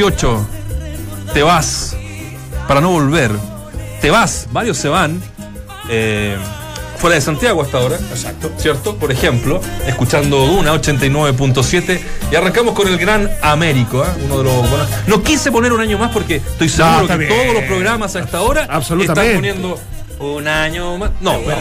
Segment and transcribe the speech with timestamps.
[0.00, 0.46] 2018.
[1.32, 1.96] Te vas.
[2.68, 3.30] Para no volver.
[4.00, 4.46] Te vas.
[4.52, 5.20] Varios se van.
[5.88, 6.36] Eh,
[6.98, 7.96] fuera de Santiago hasta ahora.
[8.10, 8.52] Exacto.
[8.58, 8.96] ¿Cierto?
[8.96, 12.00] Por ejemplo, escuchando Duna 89.7.
[12.30, 14.04] Y arrancamos con el Gran Américo.
[14.04, 14.08] ¿eh?
[14.26, 17.30] Uno de los buenos- No quise poner un año más porque estoy seguro que bien.
[17.32, 19.22] todos los programas a esta hora Absolutamente.
[19.26, 19.80] están poniendo
[20.18, 21.10] un año más.
[21.20, 21.60] No, bueno,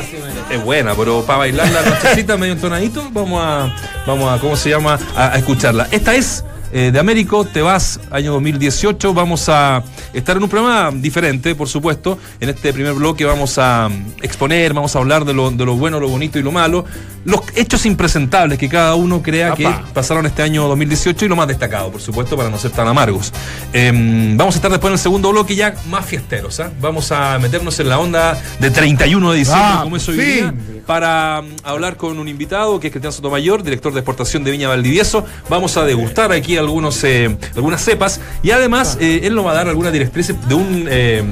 [0.49, 3.75] es buena, pero para bailar la nochecita medio entonadito, vamos a,
[4.07, 4.97] vamos a, ¿cómo se llama?
[5.15, 5.87] A, a escucharla.
[5.91, 6.43] Esta es
[6.77, 9.13] eh, de Américo, te vas, año 2018.
[9.13, 9.81] Vamos a
[10.15, 12.17] estar en un programa diferente, por supuesto.
[12.39, 15.75] En este primer bloque vamos a mm, exponer, vamos a hablar de lo, de lo
[15.75, 16.85] bueno, lo bonito y lo malo.
[17.25, 21.47] Los hechos impresentables que cada uno crea que pasaron este año 2018 y lo más
[21.47, 23.33] destacado, por supuesto, para no ser tan amargos.
[23.73, 26.59] Em, vamos a estar después en el segundo bloque ya más fiesteros.
[26.59, 26.71] ¿ah?
[26.79, 30.21] Vamos a meternos en la onda de 31 de diciembre, Ah, como es por hoy
[30.21, 30.53] día,
[30.85, 34.67] para mm, hablar con un invitado que es Cristian Sotomayor, director de exportación de Viña
[34.67, 35.25] Valdivieso.
[35.49, 39.55] Vamos a degustar aquí algunos, eh, algunas cepas y además eh, él nos va a
[39.55, 41.23] dar algunas directrices de un, eh,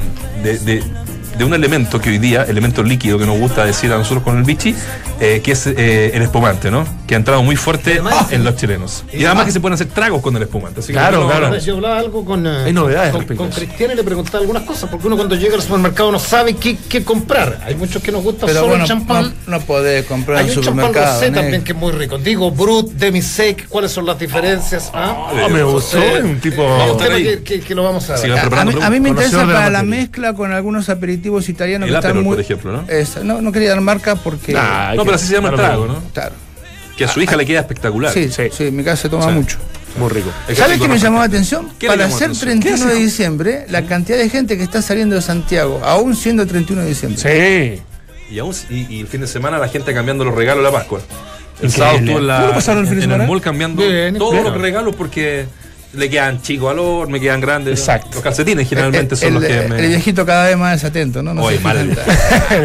[0.43, 0.83] de-
[1.37, 4.37] de un elemento que hoy día, elemento líquido que nos gusta decir a nosotros con
[4.37, 4.75] el bichi,
[5.19, 6.85] eh, que es eh, el espumante, ¿no?
[7.07, 9.03] Que ha entrado muy fuerte además- en los chilenos.
[9.11, 10.79] Y además que se pueden hacer tragos con el espumante.
[10.81, 11.49] Así que Claro, no, claro.
[11.49, 13.59] no, Yo hablaba algo con, eh, Hay novedades con, respecto con a eso.
[13.65, 16.77] Cristian y le preguntaba algunas cosas, porque uno cuando llega al supermercado no sabe qué,
[16.89, 17.61] qué comprar.
[17.65, 19.33] Hay muchos que nos gusta Pero solo bueno, el champán.
[19.47, 21.41] no, no podés comprar Hay en un champán rosé negro.
[21.41, 22.17] también que es muy rico.
[22.17, 24.91] Digo, Brut, Demi-Sec, ¿cuáles son las diferencias?
[24.93, 25.29] ¿Ah?
[25.43, 26.63] Ah, me gustó, Eh, es un tipo.
[26.99, 28.31] Que, que- que lo vamos a ver.
[28.39, 31.97] A, mí, a mí me interesa para la mezcla con algunos aperitivos italianos El que
[31.99, 32.35] están Aperol, muy.
[32.35, 32.85] por ejemplo, ¿no?
[32.89, 34.53] Esa, no, no quería dar marca porque.
[34.53, 36.03] Nah, No, que- pero así se llama el claro, trago, ¿no?
[36.13, 36.35] Claro.
[36.97, 38.13] Que a su hija le queda espectacular.
[38.13, 38.43] Sí, Sí.
[38.51, 39.31] sí, en mi casa se toma Sí.
[39.31, 39.57] mucho.
[39.97, 40.29] Muy rico.
[40.47, 41.69] Es ¿Sabes qué me llamó la atención?
[41.77, 42.47] ¿Qué le Para ser atención?
[42.47, 46.81] 31 de diciembre, la cantidad de gente que está saliendo de Santiago, aún siendo 31
[46.81, 47.21] de diciembre.
[47.21, 47.81] Sí.
[48.33, 50.77] Y, aún, y, y el fin de semana la gente cambiando los regalos de la
[50.77, 50.99] Pascua.
[51.61, 51.77] El Increíble.
[51.77, 53.27] sábado estuvo en, la, ¿Cómo lo pasaron el fin de en semana?
[53.27, 54.43] mall cambiando Bien, todos bien.
[54.45, 55.45] los regalos porque
[55.93, 57.79] le quedan chicos al horno, me quedan grandes.
[57.79, 58.09] Exacto.
[58.15, 59.79] Los calcetines generalmente el, son el- los que me.
[59.79, 61.33] el viejito cada vez más desatento, ¿no?
[61.33, 61.97] no Oye, se mal.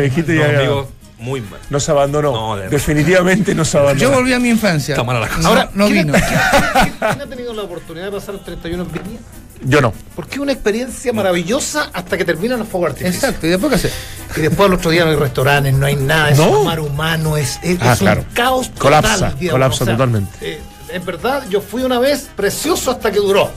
[0.02, 1.60] Dijiste No, ya- amigo, muy mal.
[1.70, 2.32] Nos abandonó.
[2.32, 4.00] No, de- Definitivamente nos abandonó.
[4.00, 4.94] Yo volví a mi infancia.
[4.94, 5.40] Está mala la cosa.
[5.42, 6.18] No, Ahora, no ¿quién, vino.
[6.18, 6.40] ¿quién,
[6.98, 9.18] quién ha tenido la oportunidad de pasar el 31 en Viña?
[9.64, 9.92] Yo no.
[10.14, 13.24] Porque es una experiencia maravillosa hasta que terminan los fuegos artificiales.
[13.24, 13.90] Exacto, ¿y después qué hacer?
[14.36, 16.60] Y después al otro día no hay restaurantes, no hay nada, es ¿No?
[16.60, 18.20] un mar humano, es, es, Ah, es claro.
[18.20, 18.78] un caos total.
[19.02, 20.30] Colapsa, digamos, colapsa totalmente.
[20.40, 20.60] eh,
[20.92, 23.50] en verdad, yo fui una vez precioso hasta que duró.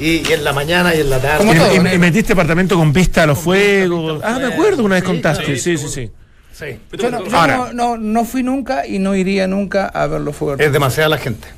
[0.00, 1.44] Y, y en la mañana y en la tarde.
[1.52, 1.94] Y, todo, y- ¿no?
[1.94, 4.20] y metiste apartamento con vista a los fuegos.
[4.22, 5.56] vista Ah, me acuerdo una vez Sí, contaste.
[5.56, 6.10] Sí, sí, sí.
[6.52, 6.78] Sí.
[6.92, 7.56] Yo, no, yo Ahora.
[7.56, 11.08] no, no, no fui nunca y no iría nunca a ver los fuegos Es demasiada
[11.08, 11.48] la gente.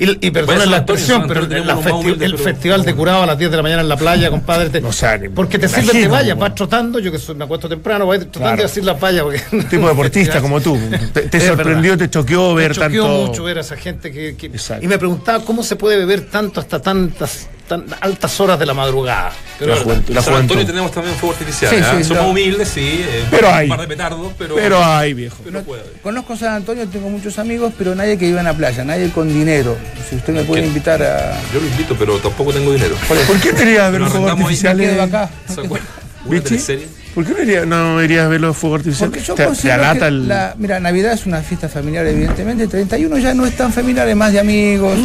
[0.00, 2.44] Y, y San la expresión, pero el, la tenemos uno más festi- humilde, el pero-
[2.44, 4.70] festival de curado a las 10 de la mañana en la playa, compadre.
[4.70, 4.92] te- No
[5.30, 8.04] porque te sirven de imagino, valla, como- vas trotando, yo que soy, me acuesto temprano,
[8.06, 8.62] voy trotando Claro.
[8.62, 9.24] y así las vallas.
[9.24, 9.40] Porque...
[9.68, 10.78] Tipo deportista como tú.
[11.12, 12.04] Te, sorprendió, verdad.
[12.06, 13.26] te choqueó ver Me choqueó tanto.
[13.26, 14.36] mucho ver a esa gente que,
[14.80, 18.74] y me preguntaba cómo se puede beber tanto hasta tantas tan altas horas de la
[18.74, 19.30] madrugada.
[19.58, 20.14] Pero La juventud.
[20.14, 21.70] La Antonio tenemos también fuego artificial.
[21.74, 21.94] Sí, ¿ah?
[21.98, 22.30] sí, Somos no.
[22.30, 23.04] humildes, sí.
[23.06, 23.64] eh, Pero hay.
[23.66, 24.54] Un par de petardos, pero.
[24.54, 25.36] Pero ay, viejo.
[25.44, 25.82] pero no puede.
[26.02, 29.28] Conozco San Antonio, tengo muchos amigos, pero nadie que viva en la playa, nadie con
[29.28, 29.76] dinero.
[30.08, 30.68] Si usted me puede ¿Qué?
[30.68, 31.40] invitar a.
[31.52, 32.96] Yo lo invito, pero tampoco tengo dinero.
[33.06, 34.90] ¿Por qué no irías a ver los fuegos artificiales?
[34.90, 35.30] quedo acá.
[37.14, 39.10] ¿Por qué no irías, no irías a ver los fuegos artificiales?
[39.10, 40.28] Porque yo te, te considero alata que el.
[40.28, 42.66] la- mira, Navidad es una fiesta familiar, evidentemente.
[42.68, 44.96] 31 ya no es tan familiar, es más de amigos.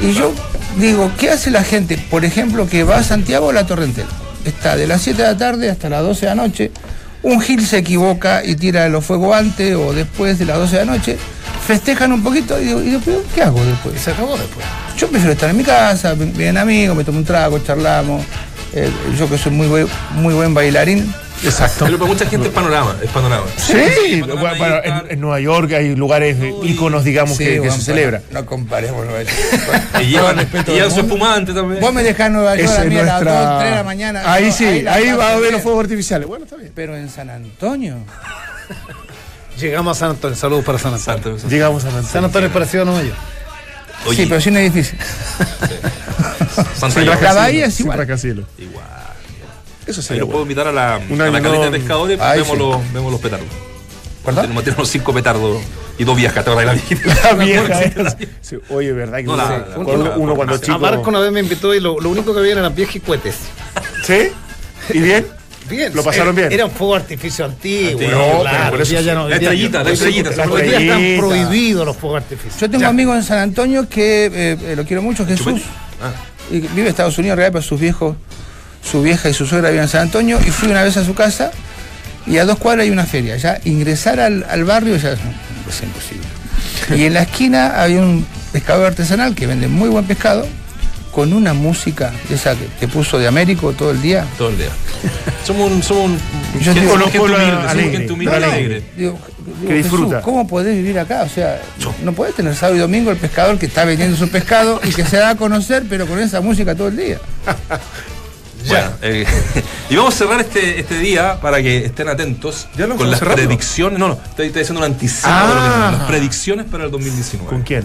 [0.00, 0.34] Y yo
[0.76, 4.06] digo, ¿qué hace la gente, por ejemplo, que va a Santiago a la Torrentel?
[4.44, 6.70] Está de las 7 de la tarde hasta las 12 de la noche.
[7.22, 10.84] Un gil se equivoca y tira los fuegos antes o después de las 12 de
[10.84, 11.16] la noche.
[11.66, 14.00] Festejan un poquito y digo, ¿y después qué hago después?
[14.00, 14.64] se acabó después.
[14.96, 18.24] Yo prefiero estar en mi casa, vienen amigos, me tomo un trago, charlamos.
[18.72, 21.12] Eh, yo que soy muy muy buen bailarín,
[21.44, 21.84] Exacto.
[21.84, 22.96] Pero para mucha gente es panorama.
[23.02, 23.44] Es panorama.
[23.56, 24.98] Sí, Panorama bueno, ahí bueno, está.
[25.00, 28.22] en, en Nueva York hay lugares, eh, íconos, digamos, Sí, que, se celebra.
[28.30, 29.04] No comparemos.
[29.04, 29.34] Nueva York.
[30.02, 31.80] Y llevan, respeto y llevan del su espumante también.
[31.80, 33.76] Vos me dejás en Nueva York a es mí a las nuestra- 2, 3 de
[33.76, 34.32] la mañana.
[34.32, 36.26] Ahí No, sí, ahí va a ver los fuegos artificiales.
[36.26, 36.72] Bueno, está bien.
[36.74, 37.96] Pero en San Antonio.
[39.60, 40.36] Llegamos a San Antonio.
[40.36, 41.38] Saludos para San Antonio.
[41.48, 42.26] Llegamos a San Antonio.
[42.26, 43.16] Antonio es parecido a Nueva York.
[44.06, 44.98] Oye, Sí, pero sin edificio.
[47.04, 47.22] York.
[47.22, 47.98] La bahía es igual.
[48.58, 48.86] Igual.
[49.86, 52.18] Eso Ahí sería lo puedo invitar a la, a la no- de pescadores.
[52.20, 52.58] Ay, vemos, sí.
[52.58, 53.48] los, vemos los petardos.
[54.24, 54.42] ¿Perdón?
[54.42, 55.62] Tenemos, tenemos cinco petardos
[55.98, 56.44] y dos viejas.
[56.44, 57.22] ¿Te acuerdas de la viejita?
[57.36, 58.16] La vieja.
[58.40, 59.18] Sí, Oye, ¿verdad?
[59.18, 60.72] Que No, uno, la- uno- la- uno, la- uno cuando chico...
[60.74, 62.96] A Marco una vez me invitó y lo, lo único que había eran las viejas
[62.96, 63.36] y cohetes.
[64.04, 64.28] ¿Sí?
[64.92, 65.26] ¿Y bien?
[65.70, 65.94] Bien.
[65.94, 66.50] Lo pasaron bien.
[66.52, 67.92] Era un fuego artificio antiguo.
[68.00, 70.48] Antiguo, claro, por eso ya no- La estrellita, la Pues estrellita.
[70.50, 72.60] Hoy día están prohibidos los fuegos artificiales.
[72.60, 72.88] Yo tengo Ya.
[72.88, 75.60] amigos en San Antonio que eh, eh, lo quiero mucho, Jesús.
[76.02, 76.12] Ah.
[76.50, 78.16] y vive en Estados Unidos, en realidad, pero sus viejos,
[78.90, 81.14] su vieja y su suegra viven en San Antonio, y fui una vez a su
[81.14, 81.50] casa,
[82.26, 83.36] y a dos cuadras hay una feria.
[83.36, 85.18] Ya ingresar al, al barrio ya es,
[85.68, 86.26] es imposible.
[86.94, 90.46] Y en la esquina había un pescador artesanal que vende muy buen pescado,
[91.16, 94.26] con una música esa que, que puso de Américo todo el día.
[94.36, 94.68] Todo el día.
[95.46, 95.82] Somos un.
[95.82, 96.18] Somos un
[96.60, 98.56] Yo gente, digo, somos un gente humilde, somos alegre, gente humilde y alegre.
[98.56, 98.82] alegre.
[98.96, 99.18] Digo,
[99.60, 100.16] digo, Que disfruta.
[100.16, 101.22] Jesús, ¿cómo podés vivir acá?
[101.22, 101.58] O sea,
[102.04, 105.06] no podés tener sábado y domingo el pescador que está vendiendo su pescado y que
[105.06, 107.18] se da a conocer, pero con esa música todo el día.
[108.68, 109.24] Bueno, eh,
[109.90, 113.18] y vamos a cerrar este, este día para que estén atentos ¿Ya lo con las
[113.20, 113.42] cerrando?
[113.42, 113.98] predicciones.
[113.98, 115.46] No, no, estoy, estoy haciendo un anticipo Ah.
[115.48, 115.60] de lo
[115.92, 117.48] que las predicciones para el 2019.
[117.48, 117.84] ¿Con quién?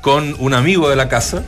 [0.00, 1.42] Con un amigo de la casa,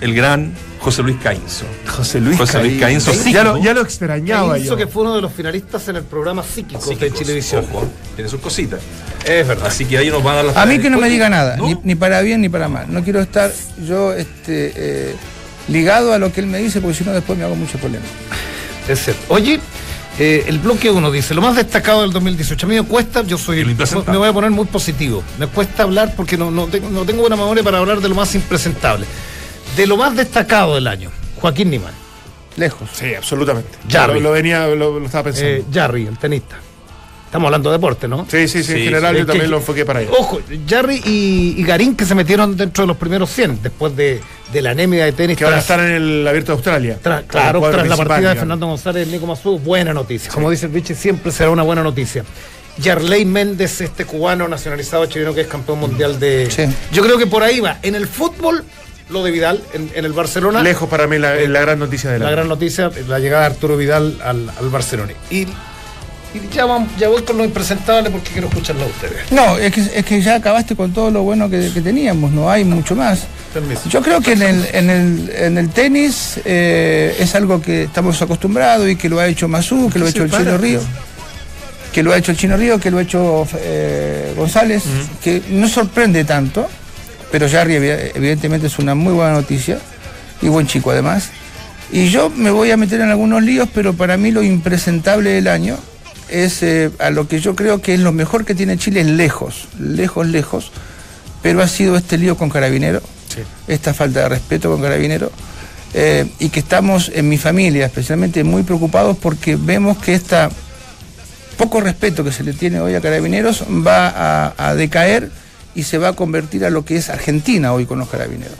[0.00, 1.64] el gran José Luis Caínzo.
[1.88, 3.42] José Luis José Luis Caínzo, Ya psíquico.
[3.42, 4.76] lo, ya lo extrañaba hizo yo.
[4.76, 8.40] que fue uno de los finalistas en el programa Psíquicos de Psíquicos, ojo, tiene sus
[8.40, 8.80] cositas.
[9.24, 9.66] Es verdad.
[9.66, 11.56] Así que ahí nos van a dar las A mí que no me diga nada,
[11.56, 11.66] ¿no?
[11.66, 12.86] ni, ni para bien ni para mal.
[12.88, 13.50] No quiero estar
[13.84, 15.16] yo este, eh,
[15.68, 18.04] ligado a lo que él me dice, porque si no después me hago mucho problema.
[18.88, 19.22] Es cierto.
[19.28, 19.60] Oye,
[20.18, 22.66] eh, el bloque 1 dice, lo más destacado del 2018.
[22.66, 25.22] A mí me cuesta, yo soy, me voy a poner muy positivo.
[25.38, 28.14] Me cuesta hablar porque no, no, tengo, no tengo buena memoria para hablar de lo
[28.14, 29.06] más impresentable.
[29.76, 31.10] De lo más destacado del año,
[31.40, 31.92] Joaquín Niman,
[32.56, 32.88] Lejos.
[32.92, 33.70] Sí, absolutamente.
[33.88, 34.14] Jarry.
[34.14, 35.50] Lo, lo venía, lo, lo estaba pensando.
[35.50, 36.56] eh, Jarry, el tenista.
[37.28, 38.26] Estamos hablando de deporte, ¿no?
[38.30, 39.20] sí, sí, sí, sí, en general sí.
[39.20, 40.08] yo también Que- lo enfoqué para allá.
[40.18, 44.20] Ojo, Jarry y, y Garín que se metieron dentro de los primeros 100 después de,
[44.50, 45.36] de la anémia de tenis.
[45.36, 46.98] Que van a tras- estar en el Abierto de Australia.
[47.26, 48.36] Claro, tras la partida de.
[48.36, 50.30] Fernando González y Nico Mazú, buena noticia.
[50.32, 52.24] Como dice el Vichy, siempre será una buena noticia.
[52.78, 56.48] Yarley Méndez, este cubano nacionalizado chileno que es campeón mundial de.
[56.50, 56.64] Sí.
[56.92, 57.78] Yo creo que por ahí va.
[57.82, 58.64] En el fútbol,
[59.10, 60.62] lo de Vidal, en, en el Barcelona.
[60.62, 63.46] Lejos para mí la, la gran noticia de la, La gran noticia, la llegada de
[63.54, 65.12] Arturo Vidal al, al Barcelona.
[65.30, 65.46] Y,
[66.44, 69.30] y ya, vamos- ya voy con lo impresentable porque quiero escucharlo a ustedes.
[69.32, 72.50] No, es que, es que ya acabaste con todo lo bueno que, que teníamos, no
[72.50, 73.20] hay mucho más.
[73.52, 73.88] Permiso.
[73.88, 78.20] Yo creo que en el, en el, en el tenis eh, es algo que estamos
[78.20, 80.80] acostumbrados y que lo ha hecho Mazú, que lo ha hecho el Chino Río,
[81.92, 84.82] que lo ha hecho el Chino Río, que lo ha hecho eh, González,
[85.24, 86.68] que no sorprende tanto,
[87.32, 89.78] pero Jarry evi- evidentemente es una muy buena noticia
[90.42, 91.30] y buen chico además.
[91.90, 95.48] Y yo me voy a meter en algunos líos, pero para mí lo impresentable del
[95.48, 95.78] año
[96.30, 99.06] es eh, a lo que yo creo que es lo mejor que tiene Chile, es
[99.06, 100.70] lejos, lejos, lejos,
[101.42, 103.00] pero ha sido este lío con Carabinero,
[103.66, 105.30] esta falta de respeto con Carabinero,
[105.94, 110.50] eh, y que estamos en mi familia especialmente muy preocupados porque vemos que esta
[111.56, 115.30] poco respeto que se le tiene hoy a Carabineros va a, a decaer
[115.74, 118.56] y se va a convertir a lo que es Argentina hoy con los carabineros.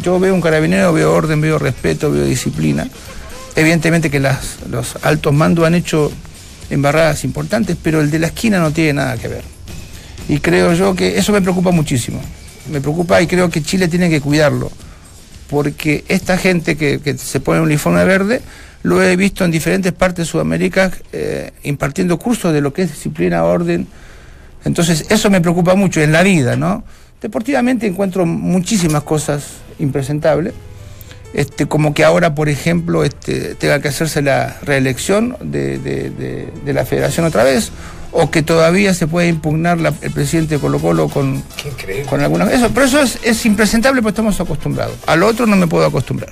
[0.00, 2.88] Yo veo un carabinero, veo orden, veo respeto, veo disciplina.
[3.56, 6.12] Evidentemente que las, los altos mandos han hecho
[6.72, 9.44] embarradas importantes, pero el de la esquina no tiene nada que ver.
[10.28, 12.20] Y creo yo que eso me preocupa muchísimo.
[12.70, 14.70] Me preocupa y creo que Chile tiene que cuidarlo.
[15.48, 18.40] Porque esta gente que, se pone un uniforme verde,
[18.82, 22.92] lo he visto en diferentes partes de Sudamérica eh, impartiendo cursos de lo que es
[22.92, 23.86] disciplina, orden.
[24.64, 26.84] Entonces, eso me preocupa mucho en la vida, ¿no?
[27.20, 29.44] Deportivamente encuentro muchísimas cosas
[29.78, 30.54] impresentables.
[31.34, 36.48] Este, como que ahora, por ejemplo, este, tenga que hacerse la reelección de, de- de-
[36.64, 37.72] de la federación otra vez,
[38.10, 41.42] o que todavía se puede impugnar la- el presidente de Colo Colo con,
[42.08, 42.44] con alguna...
[42.52, 44.96] Eso, pero eso es, es impresentable porque estamos acostumbrados.
[45.06, 46.30] Al otro no me puedo acostumbrar.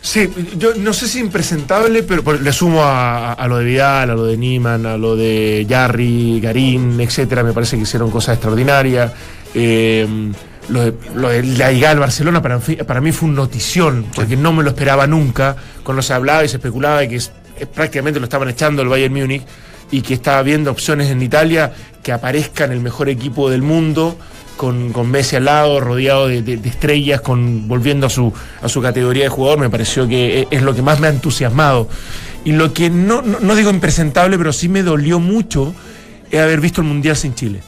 [0.00, 4.14] Sí, yo no sé si impresentable, pero le sumo a, a lo de Vidal, a
[4.14, 7.42] lo de Niman, a lo de Jarry, Garín, etcétera.
[7.42, 9.10] Me parece que hicieron cosas extraordinarias.
[9.52, 10.06] Eh,
[10.68, 14.52] lo, de, lo de la llegada al Barcelona para, mí fue un notición, porque no
[14.52, 15.56] me lo esperaba nunca.
[15.84, 18.88] Cuando se hablaba y se especulaba y que es- es prácticamente lo estaban echando el
[18.88, 19.42] Bayern Múnich
[19.90, 24.16] y que estaba viendo opciones en Italia que aparezcan el mejor equipo del mundo
[24.56, 28.32] con, con Messi al lado, rodeado de, de- de estrellas, con, volviendo a su,
[28.62, 31.10] a su categoría de jugador, me pareció que e- es lo que más me ha
[31.10, 31.88] entusiasmado.
[32.44, 35.74] Y lo que no, no, no digo impresentable, pero sí me dolió mucho
[36.30, 37.60] es haber visto el Mundial sin Chile.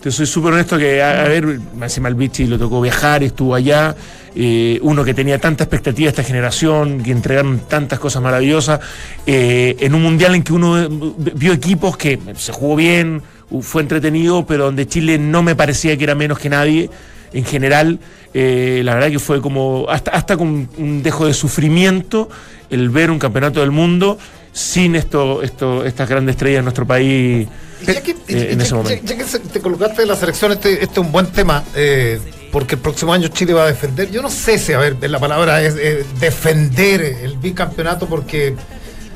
[0.00, 3.96] Te soy súper honesto que, a, ver, encima al Vichy le tocó viajar, estuvo allá,
[4.34, 8.78] eh, uno que tenía tanta expectativa esta generación, que entregaron tantas cosas maravillosas,
[9.26, 13.22] eh, en un mundial en que uno vio equipos que se jugó bien,
[13.60, 16.90] fue entretenido, pero donde Chile no me parecía que era menos que nadie.
[17.32, 17.98] En general,
[18.34, 22.28] eh, la verdad que fue como hasta, hasta con un dejo de sufrimiento
[22.70, 24.18] el ver un campeonato del mundo
[24.52, 27.48] sin esto, esto, estas grandes estrellas en nuestro país
[27.86, 29.04] ya que, eh, y- en ya- ese ya- momento.
[29.04, 32.18] ya que se- te colocaste en la selección, este, este es un buen tema, eh,
[32.52, 34.10] porque el próximo año Chile va a defender.
[34.10, 38.54] Yo no sé si, a ver, la palabra es eh, defender el bicampeonato, porque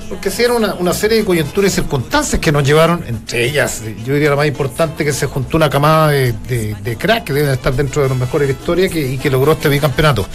[0.09, 3.81] Porque sí era una, una serie de coyunturas y circunstancias que nos llevaron, entre ellas,
[4.05, 7.33] yo diría la más importante, que se juntó una camada de, de, de crack que
[7.33, 10.27] deben estar dentro de los mejores de la historia que, y que logró este bicampeonato.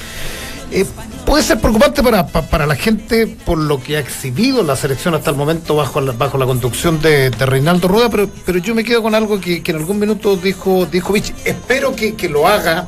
[0.72, 0.86] Eh,
[1.26, 5.16] puede ser preocupante para, pa- para la gente por lo que ha exhibido la selección
[5.16, 8.76] hasta el momento bajo la, bajo la conducción de, de Reinaldo Rueda, pero, pero yo
[8.76, 11.34] me quedo con algo que, que en algún minuto dijo, dijo Vichy.
[11.46, 12.88] Espero que, que lo haga,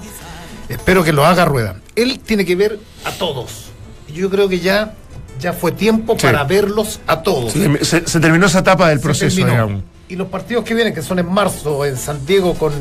[0.68, 1.78] espero que lo haga Rueda.
[1.96, 3.66] Él tiene que ver a todos.
[4.14, 4.96] Yo creo que ya,
[5.40, 6.26] ya fue tiempo Sí.
[6.28, 7.54] para verlos a todos.
[7.54, 9.84] Se, se terminó esa etapa del proceso, digamos.
[10.10, 12.74] Y los partidos que vienen, que son en marzo, en San Diego con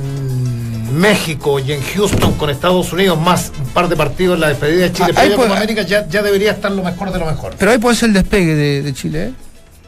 [0.93, 4.83] México y en Houston con Estados Unidos, más un par de partidos en la despedida
[4.85, 7.27] de Chile, Ah, ahí previa puede- América, ya, ya debería estar lo mejor de lo
[7.27, 7.55] mejor.
[7.59, 9.33] Pero ahí puede ser el despegue de, de Chile, ¿eh?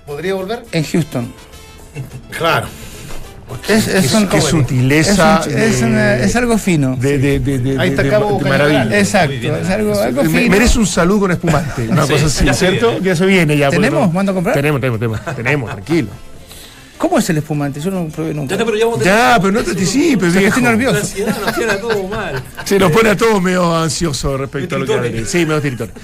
[0.06, 0.64] ¿Podría volver?
[0.72, 1.32] En Houston.
[2.36, 2.66] Claro.
[3.68, 6.94] Es, es, un- qué es sutileza un- es de- una- es algo fino.
[6.94, 8.96] De, de, de, de- Ahí está Cabo maravilla.
[8.96, 10.50] Exacto, es algo, algo fino.
[10.50, 12.90] merece un saludo con espumante, una Sí, cosa así, ya se ¿cierto?
[12.90, 13.02] viene.
[13.04, 13.70] Que eso viene ya.
[13.70, 14.12] ¿Tenemos?
[14.12, 14.54] ¿Mando a comprar?
[14.54, 16.08] Tenemos, tenemos, tenemos, tenemos, tranquilo.
[17.00, 17.80] ¿Cómo es el espumante?
[17.80, 18.56] Yo no lo probé nunca.
[18.58, 20.48] Ya pero ya vamos a Ya, pero no te anticipes, viejo.
[20.48, 20.92] estoy nervioso.
[20.94, 22.42] La ansiedad nos tiene a todo mal.
[22.66, 25.24] Se nos pone a todos medio ansiosos respecto a lo que.
[25.24, 25.94] Sí, medio tiritores.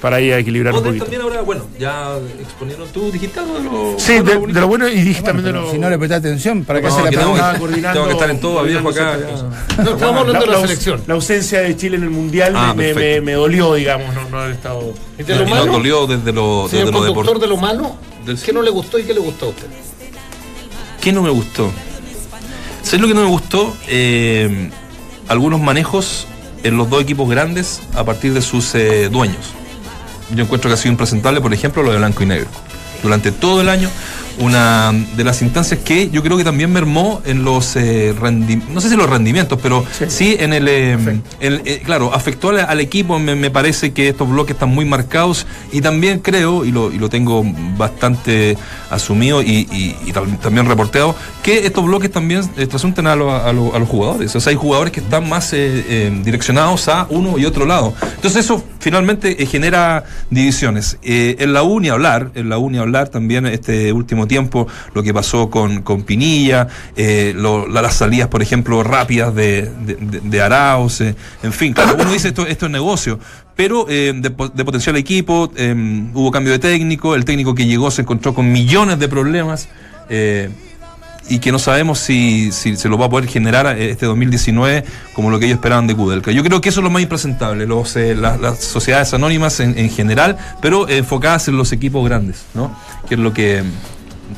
[0.00, 1.04] Para ahí equilibrar un poquito.
[1.04, 4.86] también ahora, bueno, ya exponieron tú, dijiste algo de lo Sí, de, de lo bueno
[4.86, 5.70] y dije también de lo.
[5.72, 7.92] Si no le prestás atención, ¿para qué No, hace la pregunta?
[7.92, 9.18] tengo que estar en todo, viejo, acá.
[9.78, 11.02] No, estamos hablando de la selección.
[11.08, 13.24] La ausencia de Chile en el mundial Ah, me, me, perfecto.
[13.24, 14.94] me dolió, digamos, no, no haber estado.
[15.18, 15.72] ¿Y de Y lo malo?
[15.72, 17.96] dolió desde lo, desde Señor lo conductor de lo malo,
[18.44, 19.66] ¿qué no le gustó y qué le gustó a usted?
[21.06, 21.70] ¿Qué no me gustó?
[22.82, 23.76] ¿Sabes lo que no me gustó?
[23.86, 24.70] Eh,
[25.28, 26.26] algunos manejos
[26.64, 29.52] en los dos equipos grandes a partir de sus eh, dueños.
[30.34, 32.48] Yo encuentro que ha sido impresentable, por ejemplo, lo de blanco y negro.
[33.04, 33.88] Durante todo el año,
[34.38, 38.14] una de las instancias que yo creo que también mermó en los eh,
[38.72, 40.98] no sé si los rendimientos, pero sí, en el, eh,
[41.40, 43.18] el, eh, claro, afectó al, al equipo.
[43.18, 46.98] Me, me parece que estos bloques están muy marcados y también creo, y lo, y
[46.98, 47.44] lo tengo
[47.76, 48.56] bastante
[48.90, 53.34] asumido y, y- y tal- también reporteado, que estos bloques también eh, trasuntan a, lo-
[53.34, 54.34] a lo- a los jugadores.
[54.36, 55.52] O sea, hay jugadores que están más
[56.24, 57.94] direccionados a uno y otro lado.
[58.16, 60.98] Entonces eso finalmente eh, genera divisiones.
[61.02, 64.66] Eh, en la U ni hablar, en la U ni hablar también este último tiempo,
[64.94, 67.34] lo que pasó con, con Pinilla, eh,
[67.70, 71.16] las salidas, por ejemplo, rápidas de, de, de- de Arauz, en
[71.52, 73.18] fin, claro, uno dice esto, esto es negocio,
[73.54, 75.74] pero de, po- de potencial equipo, eh,
[76.14, 79.68] hubo cambio de técnico, el técnico que llegó se encontró con millones de problemas.
[81.28, 85.30] Y que no sabemos si, si se lo va a poder generar este 2019 como
[85.30, 86.30] lo que ellos esperaban de Kudelka.
[86.30, 89.78] Yo creo que eso es lo más impresentable, los, eh, las, las sociedades anónimas en,
[89.78, 92.76] en general, pero enfocadas en los equipos grandes, ¿no?
[93.08, 93.62] Que es lo que,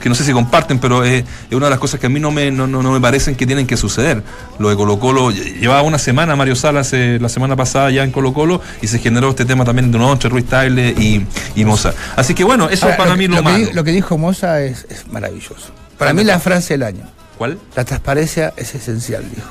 [0.02, 2.20] que no sé si comparten, pero es, es una de las cosas que a mí
[2.20, 4.22] no me, no, no- no me parecen que tienen que suceder.
[4.58, 8.12] Lo de Colo Colo, llevaba una semana Mario Salas eh, la semana pasada ya en
[8.12, 11.64] Colo Colo y se generó este tema también de uno entre Ruiz Tagle y, y
[11.64, 11.92] Moza.
[12.16, 13.66] Así que bueno, eso Ahora, para lo, mí que- lo, lo que, malo.
[13.66, 15.72] di- lo que dijo Moza es, es maravilloso.
[15.98, 17.04] Para mí la frase del año.
[17.36, 17.58] ¿Cuál?
[17.76, 19.48] La transparencia es esencial, dijo.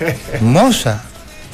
[0.40, 1.02] Moza.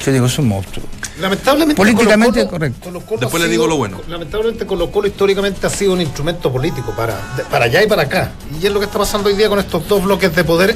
[0.05, 0.83] Yo digo, es un monstruo.
[1.19, 1.75] Lamentablemente.
[1.75, 2.79] Políticamente Colo-Colo- correcto.
[2.85, 4.01] Colo-Colo Después le digo lo bueno.
[4.07, 8.03] Lamentablemente Colo Colo históricamente ha sido un instrumento político para, de- para allá y para
[8.03, 8.31] acá.
[8.59, 10.75] Y es lo que está pasando hoy día con estos dos bloques de poder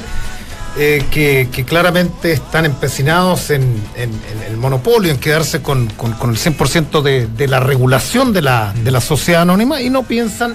[0.78, 3.62] eh, que, que claramente están empecinados en,
[3.96, 8.32] en- en el monopolio, en quedarse con, con- con el 100% de, de la regulación
[8.32, 10.54] de la, de la sociedad anónima y no piensan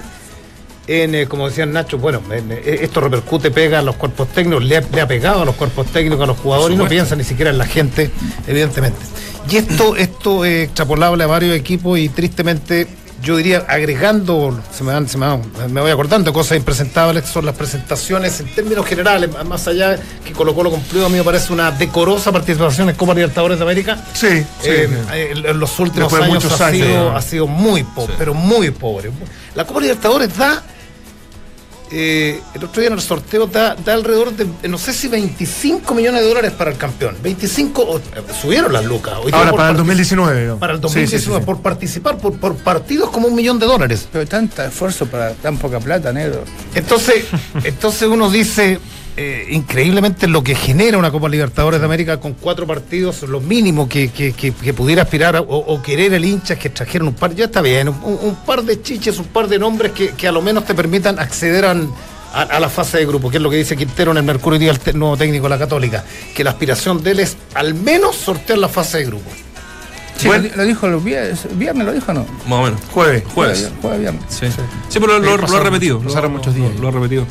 [0.86, 4.64] en, eh, como decía Nacho, bueno, en, eh, esto repercute, pega a los cuerpos técnicos,
[4.64, 7.14] le ha, le ha pegado a los cuerpos técnicos, a los jugadores, y no piensa
[7.16, 8.10] ni siquiera en la gente,
[8.46, 8.98] evidentemente.
[9.50, 12.86] Y esto, esto es extrapolable a varios equipos y tristemente,
[13.22, 17.46] yo diría, agregando, se me, van, se me, van- me voy acordando, cosas impresentables, son
[17.46, 21.52] las presentaciones en términos generales, más allá que Colo Colo cumplió, a mí me parece
[21.52, 24.04] una decorosa participación en Copa Libertadores de América.
[24.14, 24.44] Sí.
[24.64, 28.16] Eh, en en los últimos años, ha, años, sido, ha sido muy pobre, Sí.
[28.18, 29.10] pero muy pobre.
[29.54, 30.62] La Copa Libertadores da,
[31.90, 35.08] eh, el otro día en el sorteo, da, da alrededor de, eh, no sé si
[35.08, 37.16] 25 millones de dólares para el campeón.
[37.22, 38.02] 25, o- eh,
[38.40, 39.14] subieron las lucas.
[39.22, 40.46] Hoy Ahora para el partic- 2019.
[40.46, 40.58] ¿no?
[40.58, 41.46] Para el Sí, sí, 2019, sí, sí.
[41.46, 44.08] por participar, por, por partidos como un millón de dólares.
[44.10, 46.44] Pero tanta esfuerzo para tan poca plata, negro.
[46.74, 47.26] Entonces,
[47.62, 48.78] entonces uno dice,
[49.16, 53.88] eh, increíblemente lo que genera una Copa Libertadores de América con cuatro partidos, lo mínimo
[53.88, 57.08] que, que- que- que pudiera aspirar a- o, o querer el hincha es que trajeron
[57.08, 60.10] un par, ya está bien, un, un par de chiches, un par de nombres que,
[60.10, 63.36] que a lo menos te permitan acceder a, a- a la fase de grupo, que
[63.36, 65.58] es lo que dice Quintero en el Mercurio y el te- nuevo técnico de la
[65.58, 66.04] Católica,
[66.34, 69.30] que la aspiración de él es al menos sortear la fase de grupo.
[70.16, 70.44] Sí, Bueno.
[70.44, 72.26] lo, di- lo dijo el viernes, viernes, lo dijo o no.
[72.46, 72.80] Más o menos.
[72.92, 73.24] Jueves.
[73.34, 73.70] Jueves.
[73.82, 74.22] Jueves, viernes.
[74.28, 74.46] Sí,
[74.88, 76.00] sí pero lo, lo- lo ha repetido.
[76.02, 76.74] lo, muchos días.
[76.76, 77.26] Lo, lo ha repetido.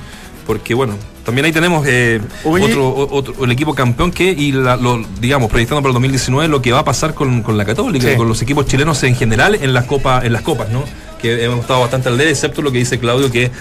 [0.45, 0.95] Porque bueno,
[1.25, 5.89] también ahí tenemos eh, otro, el equipo campeón que, y la- lo, digamos, proyectando para
[5.89, 8.13] el 2019 lo que va a pasar con, con la Católica Sí.
[8.13, 10.83] y con los equipos chilenos en general en las copas, en las copas, ¿no?
[11.21, 13.51] que hemos estado bastante al día, excepto lo que dice Claudio, que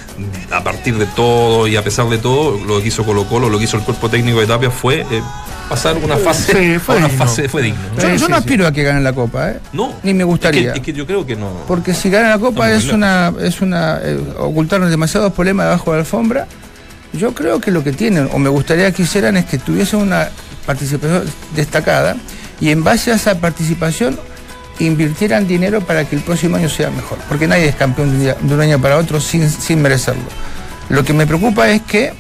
[0.51, 3.59] a partir de todo y a pesar de todo, lo que hizo Colo Colo, lo
[3.59, 5.23] que hizo el cuerpo técnico de Tapia fue eh,
[5.69, 7.23] pasar una fase, Sí, fue una digno.
[7.23, 7.79] fase fue digno.
[7.95, 7.97] ¿no?
[7.97, 8.43] Yo, Sí, yo sí, no sí.
[8.45, 9.59] aspiro a que ganen la Copa, ¿eh?
[9.75, 10.69] No, Ni me gustaría.
[10.69, 11.51] Es que, es que yo creo que no.
[11.69, 15.97] Porque si ganan la Copa es una, es una eh, ocultaron demasiados problemas debajo de
[15.99, 16.47] la alfombra.
[17.13, 20.31] Yo creo que lo que tienen, o me gustaría que hicieran, es que tuviesen una
[20.65, 21.25] participación
[21.57, 22.17] destacada
[22.61, 24.19] y en base a esa participación
[24.79, 27.19] invirtieran dinero para que el próximo año sea mejor.
[27.29, 30.23] Porque nadie es campeón de un, año para otro sin, sin merecerlo.
[30.89, 32.13] Lo que me preocupa es que,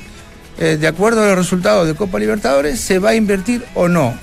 [0.59, 4.15] eh, de acuerdo a los resultados de Copa Libertadores, se va a invertir o no.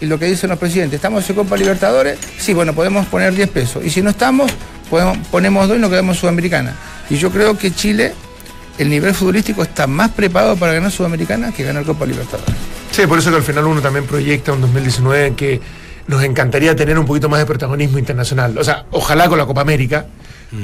[0.00, 2.18] Y lo que dicen los presidentes, ¿estamos en Copa Libertadores?
[2.38, 3.84] Sí, bueno, podemos poner 10 pesos.
[3.84, 4.50] Y si no estamos,
[4.90, 6.74] podemos, ponemos 2 y nos quedamos Sudamericana.
[7.10, 8.14] Y yo creo que Chile,
[8.78, 12.54] el nivel futbolístico está más preparado para ganar Sudamericana que ganar Copa Libertadores.
[12.90, 15.60] Sí, por eso que al final uno también proyecta un 2019 en que
[16.06, 18.56] nos encantaría tener un poquito más de protagonismo internacional.
[18.58, 20.06] O sea, ojalá con la Copa América,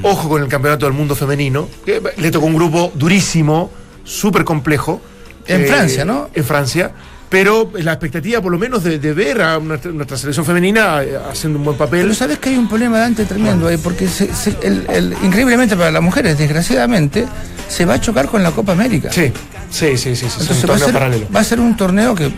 [0.03, 3.71] ojo con el Campeonato del Mundo Femenino, que le tocó un grupo durísimo,
[4.05, 5.01] súper complejo.
[5.47, 6.31] eh, En Francia, ¿no?
[6.35, 6.93] En Francia.
[7.31, 11.17] Pero la expectativa, por lo menos, de, de ver a nuestra, nuestra selección femenina eh,
[11.31, 12.03] haciendo un buen papel.
[12.03, 15.77] Pero sabes que hay un problema de antes tremendo porque se- se- el- el- increíblemente
[15.77, 17.27] para las mujeres, desgraciadamente,
[17.69, 19.13] se va a chocar con la Copa América.
[19.13, 19.33] Sí,
[19.71, 21.27] sí, sí, sí, sí, es un Entonces va a, ser, paralelo.
[21.35, 22.33] va a ser un torneo que eh,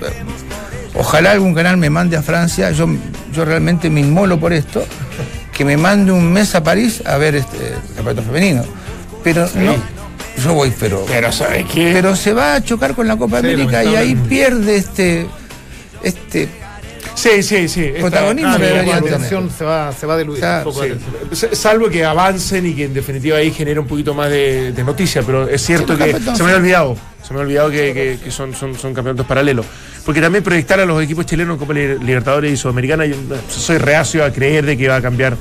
[0.94, 2.86] ojalá algún canal me mande a Francia, yo,
[3.32, 4.84] yo realmente me inmolo por esto,
[5.56, 8.62] que me mande un mes a París a ver este el campeonato femenino.
[9.24, 9.74] Pero no,
[10.42, 11.90] yo voy, pero, Pero, ¿sabes qué?
[11.92, 15.26] pero se va a chocar con la Copa Sí, América y ahí pierde este,
[16.02, 16.48] este
[17.14, 17.92] Sí, sí, sí.
[18.00, 20.42] Protagonismo sí, que la atención se va, se va a diluir.
[20.42, 20.96] Un poco de
[21.32, 24.82] Sí, salvo que avancen y que en definitiva ahí genere un poquito más de, de
[24.84, 27.92] noticia, pero es cierto Sí, que se me había olvidado, se me había olvidado que,
[27.92, 29.66] que- que son, son, son campeonatos paralelos.
[30.06, 33.14] Porque también proyectar a los equipos chilenos en Copa Li- Libertadores y Sudamericana, yo
[33.48, 35.36] soy reacio a creer de que va a cambiar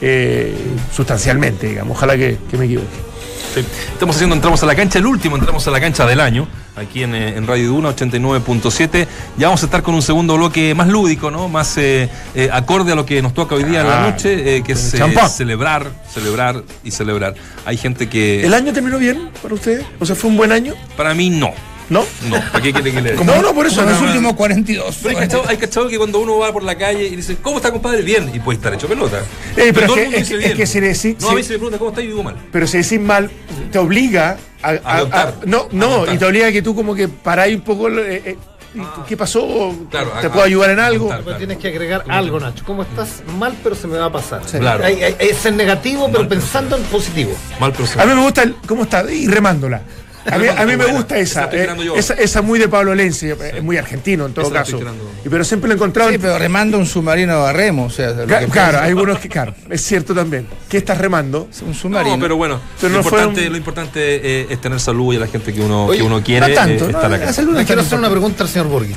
[0.00, 0.52] eh,
[0.94, 1.96] sustancialmente, digamos.
[1.96, 3.11] Ojalá que, que me equivoque.
[3.54, 3.64] Sí.
[3.92, 7.02] Estamos haciendo Entramos a la cancha, el último Entramos a la cancha del año, aquí
[7.02, 9.06] en, eh, en Radio Duna 89.7.
[9.36, 11.48] Ya vamos a estar con un segundo bloque más lúdico, ¿no?
[11.48, 14.56] Más eh, eh, acorde a lo que nos toca hoy día en la Ah, noche,
[14.56, 14.94] eh, que es
[15.30, 17.34] celebrar, celebrar y celebrar.
[17.66, 18.44] Hay gente que.
[18.44, 19.84] ¿El año terminó bien para ustedes?
[20.00, 20.74] O sea, ¿fue un buen año?
[20.96, 21.52] Para mí, no.
[21.90, 22.04] ¿No?
[22.28, 22.40] No.
[22.52, 24.98] ¿Para qué quiere que le No, no, por eso como los últimos 42.
[25.02, 27.56] Pero hay cachado, hay cachado que cuando uno va por la calle y dice, ¿cómo
[27.58, 28.02] está, compadre?
[28.02, 28.30] Bien.
[28.34, 29.20] Y puede estar hecho pelota.
[29.56, 30.56] Eh, pero todo es el que- mundo es dice que- es bien.
[30.56, 31.36] que se le- sí- No, a sí.
[31.36, 32.02] mí se me pregunta, ¿cómo está?
[32.02, 32.36] Y digo mal.
[32.50, 33.30] Pero si decís mal,
[33.70, 34.68] te obliga a.
[34.70, 35.28] a- A contar.
[35.42, 36.14] a- no, A no, contar.
[36.14, 37.88] y te obliga a que tú como que paráis un poco.
[37.90, 38.36] eh, eh,
[38.74, 39.74] ¿y ¿Qué pasó?
[39.90, 41.08] Claro, ¿Te puedo ayudar en algo?
[41.08, 41.22] contar.
[41.24, 42.64] Pero tienes que agregar algo, Nacho.
[42.64, 43.22] ¿Cómo estás?
[43.38, 44.40] Mal, pero se me va a pasar.
[44.42, 44.82] Claro.
[44.84, 47.32] Hay, hay- es ser negativo, pero pensando en positivo.
[47.60, 48.54] Mal pero se- A mí me gusta el.
[48.66, 49.04] ¿Cómo está?
[49.12, 49.82] Y remándola.
[50.30, 53.36] A mí, a mí me gusta Esa eh, esa, esa muy de Pablo Lenzi, eh,
[53.56, 54.80] es muy argentino en todo Esa caso.
[55.24, 56.10] Y, pero siempre lo he encontrado.
[56.10, 59.18] Sí, pero remando un submarino a remo, o sea, lo Ca- que claro, hay algunos
[59.18, 60.46] que, claro, es cierto también.
[60.68, 61.48] ¿Qué estás remando?
[61.66, 62.16] un submarino.
[62.16, 64.00] No, pero bueno, Pero lo, no importante, un- lo importante
[64.42, 66.54] eh, es tener salud y a la gente que uno, Oye, que uno quiere no
[66.54, 67.08] tanto, eh, ¿no?
[67.08, 68.94] La salud quiero hacer una pregunta al señor Borghi.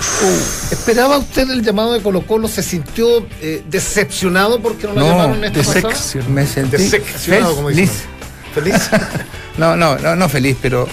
[0.72, 2.48] ¿Esperaba usted el llamado de Colo Colo?
[2.48, 6.24] ¿Se sintió eh, decepcionado porque no lo No, llamaron esta pasada?
[6.30, 7.90] Me sentí Decepcionado, como feliz.
[7.92, 8.06] dicen.
[8.54, 8.90] ¿Feliz?
[9.58, 10.86] No, no, no, no feliz, pero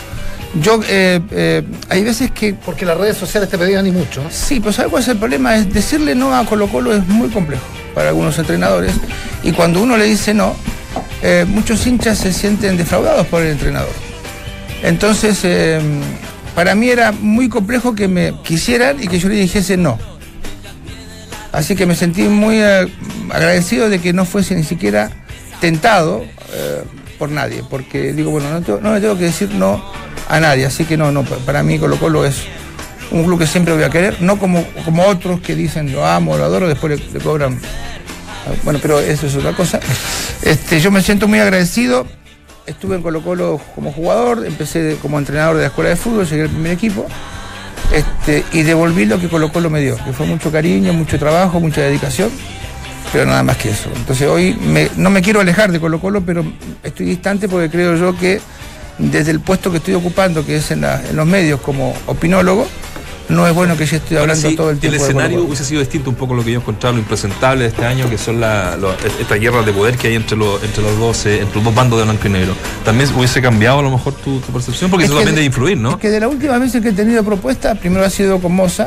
[0.61, 4.23] yo eh, eh, hay veces que Porque las redes sociales te pedían ni mucho.
[4.23, 4.31] ¿no?
[4.31, 5.57] sí, pues ¿sabes cuál es el problema?
[5.57, 7.63] Es decirle no a Colo Colo es muy complejo
[7.95, 8.93] para algunos entrenadores
[9.43, 10.55] y cuando uno le dice no,
[11.23, 13.93] eh, muchos hinchas se sienten defraudados por el entrenador.
[14.83, 15.39] Entonces,
[16.57, 19.97] para mí era muy complejo que me quisieran y que yo le dijese no.
[21.53, 22.61] Así que me sentí muy
[23.31, 25.11] agradecido de que no fuese ni siquiera
[25.61, 26.25] tentado
[27.19, 29.81] por nadie, porque digo, bueno, no, tengo- no le tengo que decir no
[30.35, 32.37] a nadie, así que no, no, pa- para mí Colo Colo es
[33.11, 36.37] un club que siempre voy a querer, no como, como otros que dicen lo amo,
[36.39, 37.61] lo adoro, después le, cobran.
[38.65, 39.79] Bueno, pero eso es otra cosa.
[40.43, 42.05] Este, yo me siento muy agradecido.
[42.67, 46.43] Estuve en Colo Colo como jugador, empecé como entrenador de la escuela de fútbol, llegué
[46.43, 47.07] al primer equipo.
[47.93, 51.61] Este, y devolví lo que Colo Colo me dio, que fue mucho cariño, mucho trabajo,
[51.61, 52.31] mucha dedicación,
[53.13, 53.89] pero nada más que eso.
[53.95, 54.57] Entonces hoy
[54.97, 56.45] no me quiero alejar de Colo Colo, pero
[56.83, 58.41] estoy distante porque creo yo que
[58.99, 62.67] desde el puesto que estoy ocupando, que es en, la- en los medios como opinólogo,
[63.29, 64.99] no es bueno que yo esté hablando sí, todo el tiempo.
[64.99, 67.85] Colo escenario hubiese sido distinto un poco lo que yo encontraba, lo impresentable de este
[67.87, 70.99] año, que son la, lo- estas guerras de poder que hay entre los, entre los
[70.99, 72.55] dos, eh, entre los dos bandos de blanco y negro.
[72.85, 75.47] También hubiese cambiado a lo mejor tu, tu percepción, porque Es eso también de- debe
[75.47, 75.93] influir, ¿no?
[75.93, 78.87] Es que de las últimas veces que he tenido propuestas, primero ha sido con Moza.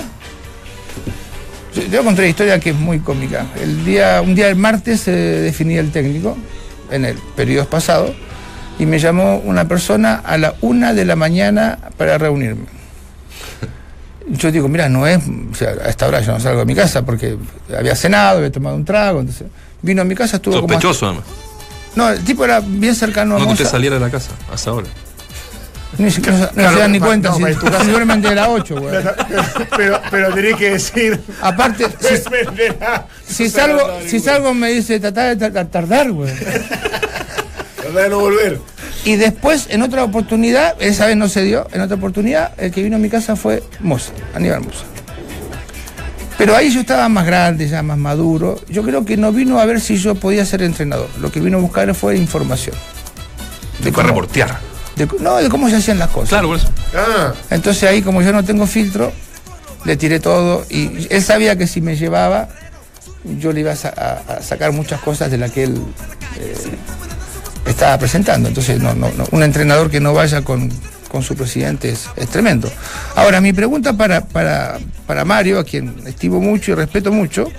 [1.75, 3.47] Yo, yo conté una historia que es muy cómica.
[3.61, 6.37] El día, un día el martes se definía el técnico,
[6.91, 8.13] en el periodo pasado,
[8.79, 12.65] y me llamó una persona a la una de la mañana para reunirme.
[14.27, 16.73] Yo digo, mira, no es, o sea, a esta hora yo no salgo de mi
[16.73, 17.37] casa porque
[17.77, 19.45] había cenado, había tomado un trago, entonces
[19.83, 21.25] vino a mi casa, estuvo como hasta- Sospechoso, además.
[21.95, 24.71] No, el tipo era bien cercano a No que usted saliera de la casa, hasta
[24.71, 24.87] ahora.
[25.99, 27.83] Ni se, no, se- no Claro, se dan ni cuenta no, si, tu casa.
[27.85, 28.95] duermen de las 8, güey.
[29.77, 31.21] pero, pero tenés que decir.
[31.41, 31.85] Aparte,
[33.27, 36.33] si, si salgo, si salgo me dice, tratá de tar- tardar, güey.
[37.93, 38.59] De no volver.
[39.03, 42.81] Y después, en otra oportunidad, esa vez no se dio, en otra oportunidad, el que
[42.81, 44.85] vino a mi casa fue Moza, Aníbal Moza.
[46.37, 48.59] Pero ahí yo estaba más grande, ya más maduro.
[48.67, 51.07] Yo creo que no vino a ver si yo podía ser entrenador.
[51.21, 52.75] Lo que vino a buscar fue información.
[53.81, 54.59] De para reportear.
[54.97, 56.29] De- no, de cómo se hacían las cosas.
[56.29, 56.69] Claro, por eso.
[56.93, 59.13] Ah, Entonces ahí, como yo no tengo filtro,
[59.85, 60.65] le tiré todo.
[60.69, 62.49] Y él sabía que si me llevaba,
[63.39, 65.81] yo le iba a, sa- a- a sacar muchas cosas de las que él
[66.37, 66.55] eh,
[67.75, 68.47] estaba presentando.
[68.47, 70.71] Entonces, no, no, no, un entrenador que no vaya con,
[71.09, 72.71] con su presidente es, es tremendo.
[73.15, 77.51] Ahora, mi pregunta para, para, para Mario, a quien estimo mucho y respeto mucho,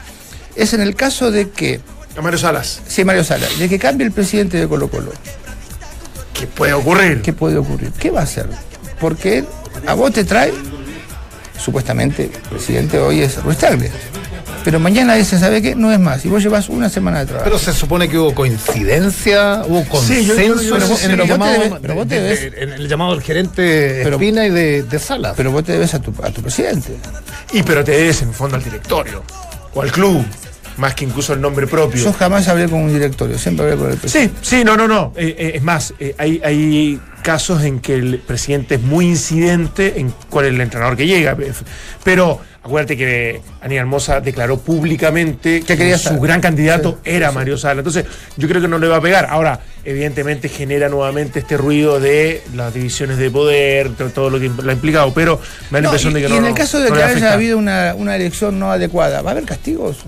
[0.56, 1.80] es en el caso de que,
[2.16, 2.80] a Mario Salas.
[2.88, 5.12] sí, Mario Sala, de que cambie el presidente de Colo Colo.
[6.32, 7.20] ¿Qué puede ocurrir?
[7.20, 7.92] ¿Qué puede ocurrir?
[7.92, 8.46] ¿Qué va a hacer?
[8.98, 9.44] Porque
[9.86, 10.52] a vos te trae,
[11.58, 13.90] supuestamente, el presidente hoy es Ruiz Tagle.
[14.66, 15.76] Pero mañana dice, ¿sabe qué?
[15.76, 16.24] No es más.
[16.24, 17.44] Y vos llevas una semana de trabajo.
[17.44, 21.52] Pero se supone que hubo coincidencia, hubo Sí, yo- consenso yo- yo- en, el llamado,
[21.62, 24.50] debes- pero vos te de- de- debes- en el llamado del gerente Pero- Espina y
[24.50, 25.34] de, de Salas.
[25.36, 26.96] Pero vos te debes a tu, a tu presidente.
[27.52, 29.22] Y pero te debes en el fondo al directorio
[29.72, 30.24] o al club,
[30.78, 32.02] más que incluso el nombre propio.
[32.02, 34.34] Yo jamás hablé con un directorio, siempre hablé con el presidente.
[34.42, 35.12] Sí, sí, no, no, no.
[35.16, 39.98] Eh, eh, es más, eh, hay, hay casos en que el presidente es muy incidente
[39.98, 41.36] en cuál es el entrenador que llega.
[42.04, 47.34] Pero acuérdate que Aníbal Moza declaró públicamente que su gran candidato Sí, era sí.
[47.34, 47.80] Mario Sala.
[47.80, 48.04] Entonces,
[48.36, 49.26] yo creo que no le va a pegar.
[49.28, 54.48] Ahora, evidentemente genera nuevamente este ruido de las divisiones de poder, to- todo lo que
[54.48, 55.12] lo ha implicado.
[55.12, 56.36] Pero me da la No, impresión y, de que y no.
[56.36, 59.30] en no- el caso de no que haya habido una, una elección no adecuada, ¿va
[59.30, 59.98] a haber castigos?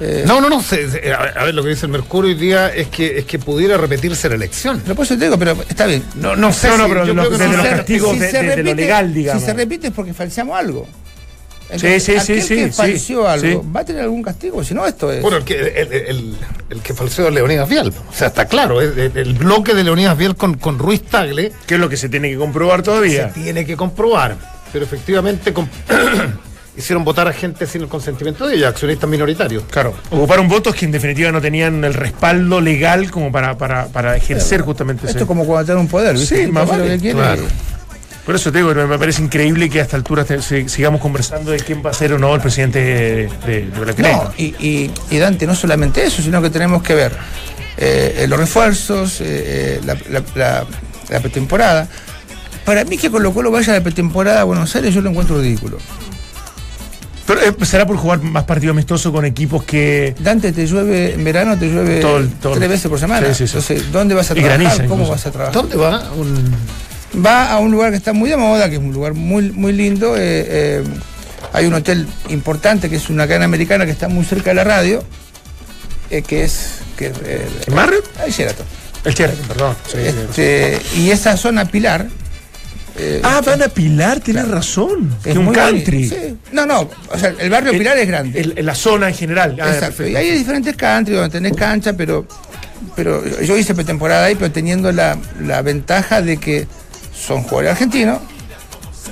[0.00, 0.62] Eh, No, no, no.
[0.62, 3.18] se- se- a, ver, a ver, lo que dice el Mercurio hoy día es que,
[3.18, 4.80] es que pudiera repetirse la elección.
[4.82, 6.02] Pero por eso te digo, pero está bien.
[6.16, 6.68] No, no sé.
[6.68, 8.42] No, no, si- pero yo lo- creo que desde no los castigos si de- se
[8.42, 9.42] de- de lo legal, digamos.
[9.42, 10.86] Si se repite es porque falseamos algo.
[11.70, 13.68] Sí, sí, sí, aquel sí, que sí, falseó algo, sí.
[13.76, 14.64] ¿va a tener algún castigo?
[14.64, 15.20] Si no, esto es.
[15.20, 16.36] Bueno, el que, el, el-
[16.70, 17.92] el que falseó es Leonidas Vial.
[18.08, 18.80] O sea, está claro.
[18.80, 22.08] El, el bloque de Leonidas Vial con, con Ruiz Tagle Que es lo que se
[22.08, 23.30] tiene que comprobar se todavía.
[23.34, 24.36] tiene que comprobar.
[24.72, 25.68] Pero efectivamente com-
[26.78, 29.64] hicieron votar a gente sin el consentimiento de ellos, accionistas minoritarios.
[29.70, 34.16] Claro, ocuparon votos que en definitiva no tenían el respaldo legal como para, para, para
[34.16, 35.24] ejercer justamente Esto ese.
[35.24, 36.44] es como cuando un poder, ¿viste?
[36.46, 37.42] Sí, más lo vale, que quiere claro.
[38.24, 40.24] Por eso te digo, me parece increíble que a esta altura
[40.66, 43.92] sigamos conversando de quién va a ser o no el presidente de, de, de la
[43.94, 44.24] Crema.
[44.24, 47.12] No, y, y- y Dante, no solamente eso, sino que tenemos que ver
[47.78, 50.66] eh, eh, los refuerzos, eh, eh, la, la- la-
[51.08, 51.88] la pretemporada.
[52.66, 55.40] Para mí que Colo Colo vaya a la pretemporada a Buenos Aires, yo lo encuentro
[55.40, 55.78] ridículo.
[57.28, 60.14] Pero eh, será por jugar más partido amistoso con equipos que.
[60.18, 63.28] Dante, te llueve en verano, te llueve Todo el- todo el- tres veces por semana.
[63.28, 63.56] Sí, sí, sí.
[63.58, 64.58] Entonces, ¿dónde vas a Y trabajar?
[64.60, 65.10] graniza ¿Cómo incluso.
[65.12, 65.54] vas a trabajar?
[65.54, 66.10] ¿Dónde va?
[66.16, 66.52] Un,
[67.24, 69.72] Va a un lugar que está muy de moda, que es un lugar muy, muy
[69.72, 70.14] lindo.
[70.16, 70.84] eh, eh,
[71.52, 74.64] hay un hotel importante que es una cadena americana que está muy cerca de la
[74.64, 75.02] radio,
[76.10, 76.78] eh, que es.
[76.96, 78.04] Que, eh, ¿El Marriott?
[78.20, 78.66] Ahí Sheraton.
[79.04, 79.76] El Sheraton, perdón.
[79.90, 79.98] Sí.
[79.98, 82.06] Este, y esa zona pilar.
[82.98, 85.14] Eh, Ah, van a Pilar, tienes razón.
[85.24, 86.08] es Que un country.
[86.08, 86.36] Sí.
[86.52, 88.40] No, no, o sea, el barrio Pilar es grande.
[88.56, 89.56] El- la zona en general.
[89.60, 90.06] Ah, Exacto.
[90.06, 92.26] Y hay diferentes country donde tenés cancha, pero,
[92.96, 96.66] pero yo hice pretemporada ahí, pero teniendo la, la ventaja de que
[97.14, 98.18] son jugadores argentinos,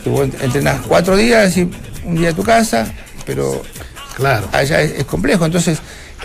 [0.04, 1.68] que vos entrenás cuatro días y
[2.04, 2.86] un día a tu casa,
[3.24, 3.62] pero
[4.16, 4.48] claro.
[4.52, 5.44] allá es, es complejo.
[5.44, 5.78] Entonces,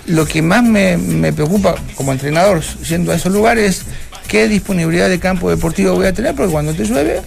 [0.08, 3.86] lo que más me, me preocupa como entrenador yendo a esos lugares es
[4.28, 7.22] qué disponibilidad de campo deportivo voy a tener, porque cuando te llueve,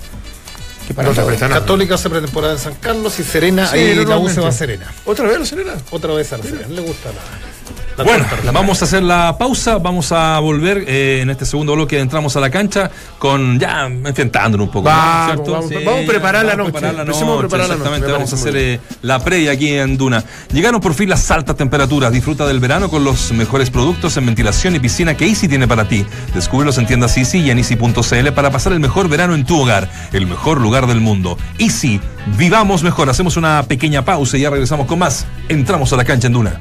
[0.87, 1.49] que para No nada.
[1.49, 4.53] Católica hace pretemporada en San Carlos y Serena, Sí, ahí la U se va a
[4.53, 4.93] Serena.
[5.05, 5.75] ¿Otra vez la Serena?
[5.91, 6.69] Otra vez a la Serena.
[6.69, 7.54] Le gusta la.
[8.03, 12.37] Bueno, vamos a hacer la pausa, vamos a volver eh, en este segundo bloque, entramos
[12.37, 14.89] a la cancha con ya enfrentándonos un poco.
[14.89, 14.97] ¿no?
[14.97, 15.27] Vamos,
[15.69, 15.91] ¿Cierto?
[15.91, 16.73] vamos, a preparar la noche.
[16.73, 19.73] preparar la noche, preparar la noche, exactamente, me vamos a hacer eh, la previa aquí
[19.75, 20.25] en Duna.
[20.53, 24.75] Llegaron por fin las altas temperaturas, disfruta del verano con los mejores productos en ventilación
[24.75, 26.05] y piscina que Easy tiene para ti.
[26.35, 29.89] Descúbrelos en tiendas Easy y en Easy.cl para pasar el mejor verano en tu hogar,
[30.13, 31.39] el mejor lugar del mundo.
[31.59, 32.01] Easy,
[32.37, 33.09] vivamos mejor.
[33.09, 35.27] Hacemos una pequeña pausa y ya regresamos con más.
[35.49, 36.61] Entramos a la cancha en Duna.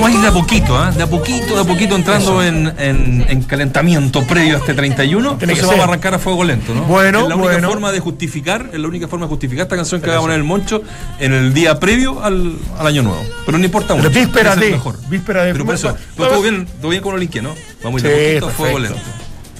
[0.00, 0.90] Vamos a ir de a poquito, ¿ah?
[0.92, 5.36] de a poquito, de a poquito entrando en, en- en calentamiento previo a este 31.
[5.36, 6.84] Tiene Entonces vamos a arrancar a fuego lento, ¿no?
[6.84, 7.68] Bueno, es la única bueno.
[7.68, 10.36] forma de justificar, es la única forma de justificar esta canción que va a poner
[10.38, 10.82] el Moncho
[11.18, 13.22] en el día previo al, al año nuevo.
[13.44, 14.18] Pero no importa Pero mucho.
[14.20, 14.96] víspera de- mejor.
[15.08, 15.96] víspera de- Pero por eso, va-
[16.28, 17.54] todo bien, todo bien con links, ¿no?
[17.84, 18.98] Vamos a ir de Sí, a poquito a fuego lento.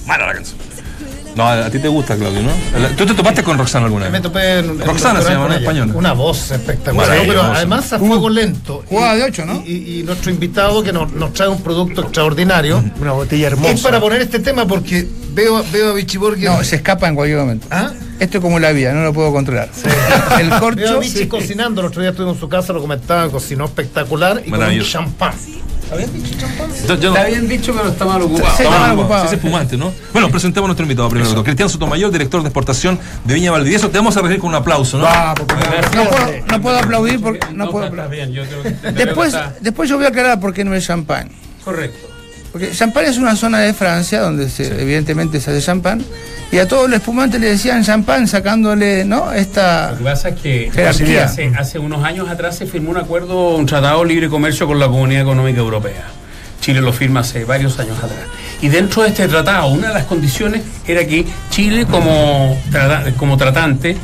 [0.07, 0.57] Mala la canción.
[1.35, 2.51] No, a ti te gusta, Claudio, ¿no?
[2.97, 4.21] ¿Tú te topaste con Roxana alguna Me vez?
[4.21, 5.57] topé en, Roxana se llama, ella.
[5.59, 5.93] Española.
[5.95, 7.07] Una voz espectacular.
[7.25, 8.83] Pero además a fuego lento.
[8.87, 9.63] Jugaba Y- de ocho, ¿no?
[9.65, 12.83] Y, y- y nuestro invitado que nos, nos trae un producto extraordinario.
[13.01, 13.71] Una botella hermosa.
[13.73, 16.37] Es para poner este tema porque veo, veo a Bichiborg.
[16.39, 17.67] No, se escapa en cualquier momento.
[17.71, 17.91] ¿Ah?
[18.19, 19.69] Esto es como la vida, no lo puedo controlar.
[20.39, 20.99] El Veo a corcho.
[20.99, 21.81] Bichi cocinando.
[21.81, 24.69] El otro día estuve en su casa, lo comentaba, cocinó espectacular y con un
[25.97, 26.69] Champán.
[26.87, 28.45] Yo- yo no- Está bien dicho, pero está mal ocupado.
[28.55, 29.21] Sí, Está está mal ocupado.
[29.23, 29.91] Sí, es espumante, ¿no?
[30.13, 31.27] Bueno, presentemos a nuestro invitado primero.
[31.29, 31.43] doctor.
[31.45, 33.89] Cristian Sotomayor, director de exportación de Viña Valdivieso.
[33.89, 35.05] Te vamos a recibir con un aplauso, ¿no?
[35.07, 35.55] Ah, porque
[35.95, 38.27] no, puedo, no puedo aplaudir porque no, puedo aplaudir.
[38.29, 38.43] bien, yo
[38.93, 41.29] Después, después yo voy a aclarar por qué no es champán.
[41.63, 42.07] Correcto.
[42.51, 46.03] Porque champán es una zona de Francia donde se- evidentemente se hace champán
[46.51, 49.31] y a todos los espumantes le decían champán sacándole, ¿no?
[49.31, 50.69] Esta Lo que pasa es que
[51.23, 54.79] hace, hace unos años atrás se firmó un acuerdo, un tratado de libre comercio con
[54.79, 56.03] la Comunidad Económica Europea.
[56.59, 58.19] Chile lo firma hace varios años atrás.
[58.61, 62.61] Y dentro de este tratado, una de las condiciones era que Chile, como,
[63.17, 63.97] como tratante,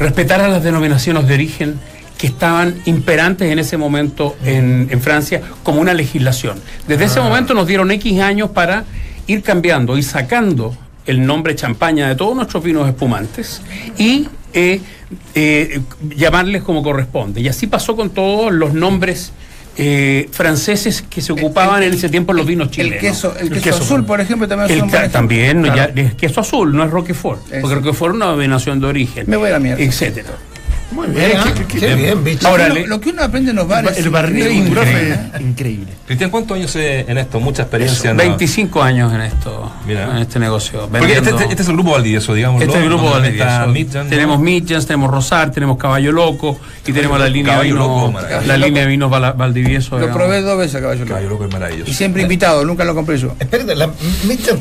[0.00, 1.78] respetara las denominaciones de origen
[2.20, 6.60] que estaban imperantes en ese momento en, en Francia como una legislación.
[6.86, 8.84] Desde ese momento nos dieron X años para
[9.26, 13.62] ir cambiando, ir sacando el nombre champaña de todos nuestros vinos espumantes
[13.96, 14.82] y eh,
[15.34, 15.80] eh,
[16.14, 17.40] llamarles como corresponde.
[17.40, 19.32] Y así pasó con todos los nombres
[19.78, 23.00] eh, franceses que se ocupaban en ese tiempo en los vinos el chilenos.
[23.00, 26.42] queso, el queso, queso, azul, por ejemplo, también es El un también, ya, es queso
[26.42, 27.62] azul, no es Roquefort, Eso.
[27.62, 29.24] porque Roquefort es una denominación de origen.
[29.26, 29.82] Me voy a la mierda.
[29.82, 30.28] Etcétera.
[30.90, 31.52] Muy bien, ¿ah?
[31.54, 32.44] qué, qué bien, Bichi.
[32.46, 33.96] Ahora, Lo- lo que uno aprende en los bares.
[33.96, 34.70] El es barril increíble.
[34.70, 35.86] profe, increíble.
[36.06, 37.38] Cristian, ¿cuántos años eh, en esto?
[37.40, 38.10] Mucha experiencia.
[38.10, 40.10] en la- 25 años en esto, Mira.
[40.10, 40.88] en este negocio.
[40.90, 42.60] Porque este, este- este es el grupo Valdivieso, digamos.
[42.62, 43.66] Este es el grupo Valdivieso.
[43.68, 44.10] Midjan, ¿no?
[44.10, 47.78] Tenemos Midjans, tenemos Rosar, tenemos Caballo Loco y tenemos la línea de vinos,
[48.12, 49.98] Loco, la línea de vinos Val- Valdivieso.
[49.98, 51.04] Lo probé dos veces a caballo.
[51.06, 51.44] Caballo Loco.
[51.44, 51.90] loco es maravilloso.
[51.90, 53.34] Y siempre invitado, nunca lo compré yo.
[53.38, 53.90] Espérate, la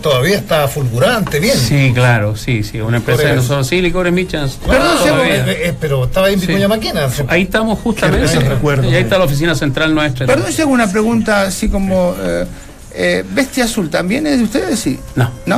[0.02, 1.58] todavía está fulgurante, bien.
[1.58, 2.80] Sí, claro, sí, sí.
[2.82, 4.60] Una empresa de nosotros, sí, licores Midjans.
[4.68, 6.68] Perdón, Ah, eh, eh, pero estaba ahí en Vicuña Sí.
[6.68, 7.08] Maquena.
[7.28, 8.40] Ahí estamos justamente.
[8.40, 8.90] Recuerdo.
[8.90, 10.26] y ahí está la oficina central nuestra.
[10.26, 12.16] Perdón si hago una pregunta así como.
[12.20, 12.46] eh,
[12.94, 14.80] eh, ¿Bestia Azul también es de ustedes?
[14.80, 15.00] Sí.
[15.16, 15.32] No.
[15.46, 15.58] ¿No?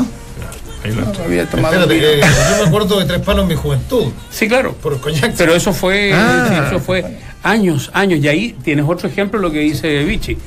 [0.83, 1.75] No, había tomado.
[1.75, 4.73] Espérate, que yo me acuerdo de Tres Palos en mi juventud, Sí, claro.
[4.73, 5.33] por el coñac.
[5.37, 6.47] Pero eso fue, Ah.
[6.49, 8.19] sí, eso fue años, años.
[8.19, 10.37] Y ahí tienes otro ejemplo de lo que dice Vichy.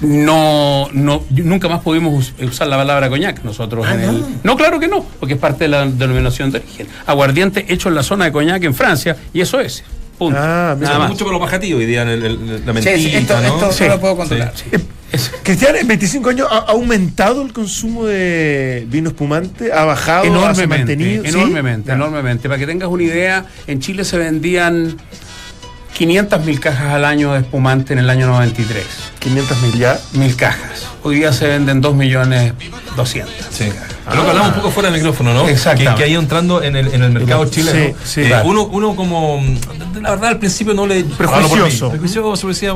[0.00, 3.86] No, no, nunca más pudimos us- usar la palabra coñac nosotros.
[3.90, 6.86] en el- no, claro que no, porque es parte de la denominación de origen.
[7.06, 9.84] Aguardiente hecho en la zona de coñac en Francia, y eso es.
[10.18, 10.38] Punto.
[10.40, 11.10] Ah, mira, Nada más.
[11.10, 13.46] Mucho por lo majativo hoy día, en el- el- la Sí, mentira, sí, esto, ¿no?
[13.54, 13.84] esto Sí.
[13.84, 14.52] no lo puedo controlar.
[14.54, 14.64] Sí.
[14.72, 14.80] Eh.
[15.44, 20.26] Cristian, en 25 años ha ha aumentado el consumo de vino espumante, ha bajado, ha
[20.26, 21.22] Enormemente, mantenido.
[21.24, 21.28] ¿sí?
[21.30, 22.48] enormemente, enormemente.
[22.48, 24.96] Para que tengas una idea, en Chile se vendían
[25.96, 28.84] 500 mil cajas al año de espumante en el año 93.
[29.24, 29.98] 500 mil ya.
[30.12, 30.86] Mil cajas.
[31.02, 32.52] Hoy día se venden 2 millones
[32.96, 33.34] 200.
[33.50, 33.68] Sí.
[34.08, 35.48] Pero que hablamos un poco fuera del micrófono, ¿no?
[35.48, 35.92] Exactamente.
[35.92, 37.94] Que, que ha ido entrando en el, en el mercado chileno.
[38.04, 38.48] sí, Eh, claro.
[38.48, 39.56] uno, uno como, mm,
[40.02, 41.04] la verdad al principio no le...
[41.04, 41.90] Prejuicioso.
[41.90, 42.74] Prejuicioso, decía,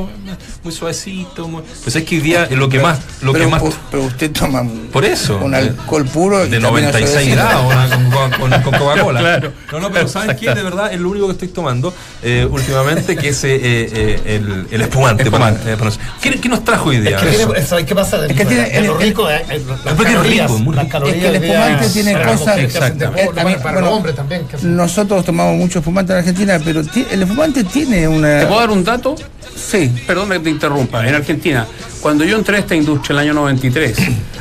[0.63, 1.47] muy suavecito.
[1.47, 1.61] Muy...
[1.83, 2.99] Pues es que hoy día es lo que más...
[3.21, 5.37] Lo pero, que más pero usted toma por eso.
[5.37, 6.39] un alcohol puro.
[6.47, 9.19] de también 96 eso de- grados con, con- con Coca-Cola.
[9.19, 9.53] Claro.
[9.71, 10.53] No, no, pero ¿saben qué?
[10.53, 14.67] De verdad es lo único que estoy tomando eh, últimamente, que es eh, eh, el,
[14.71, 15.23] el espumante.
[15.23, 15.59] Espumante.
[15.59, 15.91] para- eh, para-
[16.39, 17.17] ¿Qué, qué nos trajo hoy Es día?
[17.17, 18.25] que tiene- ¿sabes qué pasa?
[18.25, 20.87] Es que tiene- De lo el- rico, eh, eh, las es calorías, rico, es las
[20.87, 23.33] calorías Es que el espumante tiene para cosas- Exactamente.
[23.33, 24.45] para bueno, los hombres también.
[24.63, 28.39] Nosotros tomamos mucho espumante en Argentina, pero ti- el espumante tiene ¿Te una.
[28.47, 29.15] puedo dar un dato?
[29.55, 29.91] Sí.
[30.07, 31.05] Perdón que te interrumpa.
[31.07, 31.65] En Argentina,
[32.01, 33.97] cuando yo entré a esta industria en el año 93,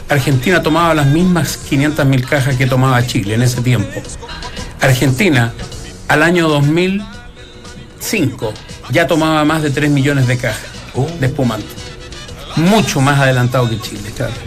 [0.09, 4.01] Argentina tomaba las mismas 500 mil cajas que tomaba Chile en ese tiempo.
[4.81, 5.53] Argentina,
[6.07, 8.53] al año 2005,
[8.91, 10.61] ya tomaba más de 3 millones de cajas
[11.21, 11.67] de espumante.
[12.57, 14.01] Mucho más adelantado que Chile.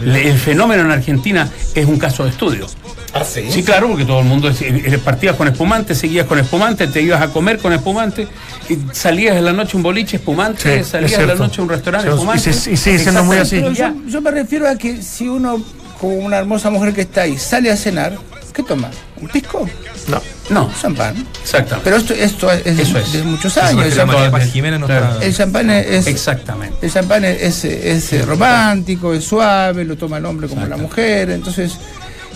[0.04, 2.66] Le- El fenómeno en Argentina es un caso de estudio.
[3.14, 3.44] Ah, sí.
[3.50, 7.00] Sí, claro, porque todo el mundo es- eh, partías con espumante, seguías con espumante, te
[7.02, 8.26] ibas a comer con espumante,
[8.68, 11.70] y salías de la noche un boliche espumante, Sí, salías de la noche a un
[11.70, 12.50] restaurante Sí, espumante.
[12.50, 13.62] y se- y sigue siendo muy así.
[13.74, 15.62] Yo, yo me refiero a que si uno,
[16.00, 18.16] como una hermosa mujer que está ahí, sale a cenar,
[18.52, 18.90] ¿qué toma?
[19.20, 19.68] ¿Un pisco?
[20.08, 20.20] No.
[20.50, 21.26] No, Un champán.
[21.42, 21.84] exactamente.
[21.84, 23.12] Pero esto, esto es, de- Eso es.
[23.12, 23.86] de muchos años.
[23.86, 25.12] es El champán, Paz Jiménez no Claro.
[25.12, 26.76] está- el champán es, Exactamente.
[26.86, 31.30] el champán es, es, es romántico, es suave, lo toma el hombre como la mujer.
[31.30, 31.72] Entonces,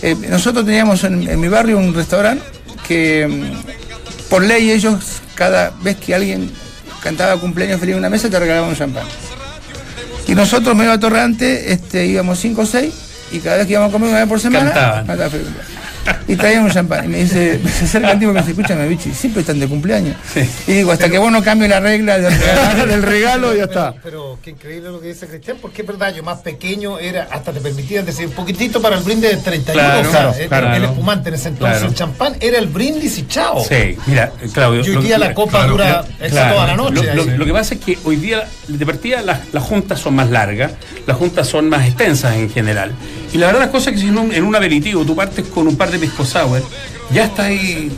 [0.01, 2.43] eh, nosotros teníamos en, en mi barrio un restaurante
[2.87, 4.95] que mm, por ley ellos,
[5.35, 6.51] cada vez que alguien
[7.03, 9.05] cantaba cumpleaños feliz en una mesa, te regalaban un champán.
[10.27, 12.93] Y nosotros, medio atorrante, este, íbamos cinco o seis,
[13.31, 15.05] y cada vez que íbamos a comer una vez por semana, Cantaban.
[16.27, 17.05] Y traían un champán.
[17.05, 19.67] Y me dice, se acerca el tipo y me dice, escúchame, bichi, siempre están de
[19.67, 20.15] cumpleaños.
[20.67, 23.91] Y digo, hasta que vos no cambies la regla del regalo, del regalo ya está.
[23.93, 27.27] Pero, pero qué increíble lo que dice Cristian, porque es verdad, yo más pequeño era,
[27.31, 30.37] hasta te permitían decir un poquitito para el brindis de 31, Claro, o sea, claro,
[30.39, 30.75] el, claro.
[30.75, 31.89] el espumante en ese entonces, Claro.
[31.91, 33.63] el champán era el brindis y chao.
[33.63, 34.81] Sí, mira, eh, Claudio.
[34.85, 36.53] Y hoy lo- día la copa claro, dura esa Claro.
[36.55, 37.03] toda la noche.
[37.13, 37.37] Lo, lo- ahí.
[37.37, 40.71] lo que pasa es que hoy día, de partida, las, las juntas son más largas,
[41.05, 42.91] las juntas son más extensas en general.
[43.33, 45.45] Y la verdad, las cosas es que si en un, en un aperitivo tú partes
[45.47, 46.61] con un par de pisco sour,
[47.11, 47.91] ya está ahí.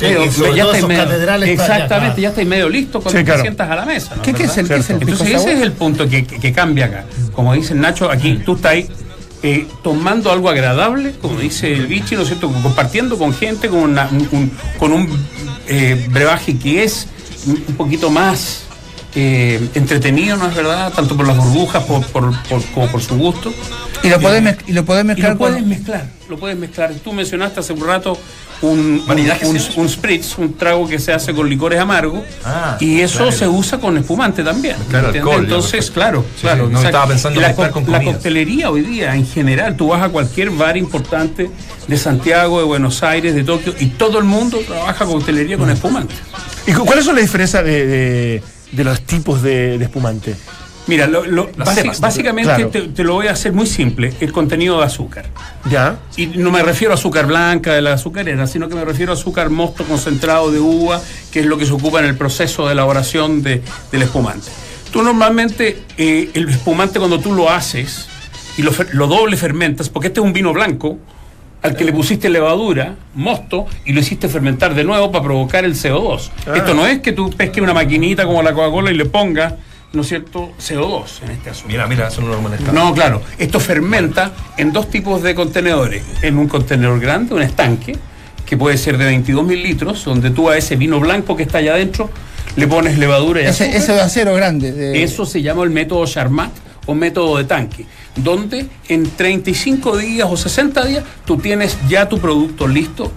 [0.00, 4.16] Catedrales para allá, exactamente, ya estáis medio listo cuando Sí, te sientas a la mesa.
[4.16, 4.22] ¿no?
[4.22, 6.40] ¿Qué, qué es el, qué es el pisco Entonces ese es el punto que, que-
[6.40, 7.04] que cambia acá.
[7.32, 8.88] Como dice Nacho, aquí tú estás ahí,
[9.44, 12.50] eh, tomando algo agradable, como dice el bichi, ¿no es cierto?
[12.50, 15.08] Compartiendo con gente, con, una- un, un- con un
[15.68, 17.06] eh, brebaje que es
[17.46, 18.63] un poquito más
[19.14, 20.92] eh, entretenido, ¿no es verdad?
[20.92, 23.52] Tanto por las burbujas por, por- por- como por su gusto.
[24.02, 26.92] Y lo podés, mez- y lo Y mezclar lo puedes mezclar, lo puedes mezclar.
[27.02, 28.18] Tú mencionaste hace un rato
[28.60, 29.02] un,
[29.76, 33.32] un, spritz, un trago que se hace con licores amargos, Ah, y eso claro.
[33.32, 34.76] se usa con espumante también.
[34.88, 35.92] Claro, Entonces, perfecto.
[35.94, 36.66] claro, Sí, claro.
[36.66, 36.86] sí, no exacto.
[36.88, 38.14] estaba pensando la, mezclar co- con la comidas.
[38.16, 41.50] coctelería hoy día, en general, tú vas a cualquier bar importante
[41.88, 45.60] de Santiago, de Buenos Aires, de Tokio, y todo el mundo trabaja coctelería Mm.
[45.60, 46.14] con espumante.
[46.66, 48.42] ¿Y cu- cuáles son las diferencias de, de-
[48.74, 50.34] de los tipos de, de espumante?
[50.86, 51.08] Mira,
[52.00, 52.68] básicamente Claro.
[52.68, 55.24] te, te lo voy a hacer muy simple, el contenido de azúcar.
[55.70, 55.98] ¿Ya?
[56.16, 59.14] Y no me refiero a azúcar blanca de la azucarera, sino que me refiero a
[59.14, 61.00] azúcar mosto concentrado de uva,
[61.32, 64.48] que es lo que se ocupa en el proceso de elaboración de- del espumante.
[64.92, 68.06] Tú normalmente, eh, el espumante cuando tú lo haces
[68.58, 70.98] y lo, lo doble fermentas, porque este es un vino blanco,
[71.64, 75.74] al que le pusiste levadura, mosto, y lo hiciste fermentar de nuevo para provocar el
[75.74, 76.28] CO2.
[76.46, 76.52] Ah.
[76.56, 79.54] Esto no es que tú pesques una maquinita como la Coca-Cola y le pongas,
[79.94, 81.68] ¿no es cierto?, CO2 en este asunto.
[81.68, 82.70] Mira, mira, eso no lo molesta.
[82.70, 83.22] No, claro.
[83.38, 86.02] Esto fermenta en dos tipos de contenedores.
[86.20, 87.96] En un contenedor grande, un estanque,
[88.44, 91.58] que puede ser de 22 mil litros, donde tú a ese vino blanco que está
[91.58, 92.10] allá adentro
[92.56, 93.80] le pones levadura y Ese, azúcar.
[93.82, 94.70] ese de acero grande.
[94.70, 96.52] de- Eso se llama el método Charmat
[96.84, 102.18] o método de tanque, donde en 35 días o 60 días tú tienes ya tu
[102.18, 103.12] producto listo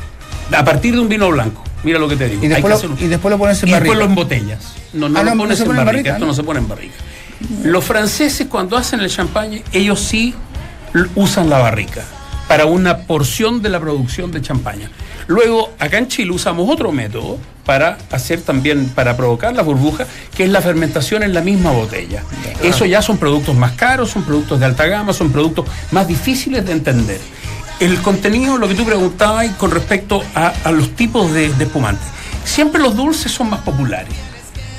[0.55, 1.63] a partir de un vino blanco.
[1.83, 2.41] Mira lo que te digo.
[2.43, 4.03] y, Hay que después lo, y después lo pones en Y después barrica.
[4.05, 4.73] lo embotellas.
[4.93, 6.09] No, no Ah, lo no, no pones se en pone en barrica.
[6.11, 6.27] barrica, Esto ¿no?
[6.27, 6.93] no se pone en barrica.
[7.63, 10.33] Los franceses cuando hacen el champagne, ellos sí
[11.15, 12.03] usan la barrica
[12.47, 14.89] para una porción de la producción de champaña.
[15.27, 20.45] Luego, acá en Chile usamos otro método para hacer también, para provocar la burbuja, que
[20.45, 22.23] es la fermentación en la misma botella.
[22.63, 26.65] Eso ya son productos más caros, son productos de alta gama, son productos más difíciles
[26.65, 27.19] de entender.
[27.79, 32.01] El contenido, lo que tú preguntabas con respecto a, a los tipos de, de espumante.
[32.45, 34.13] Siempre los dulces son más populares.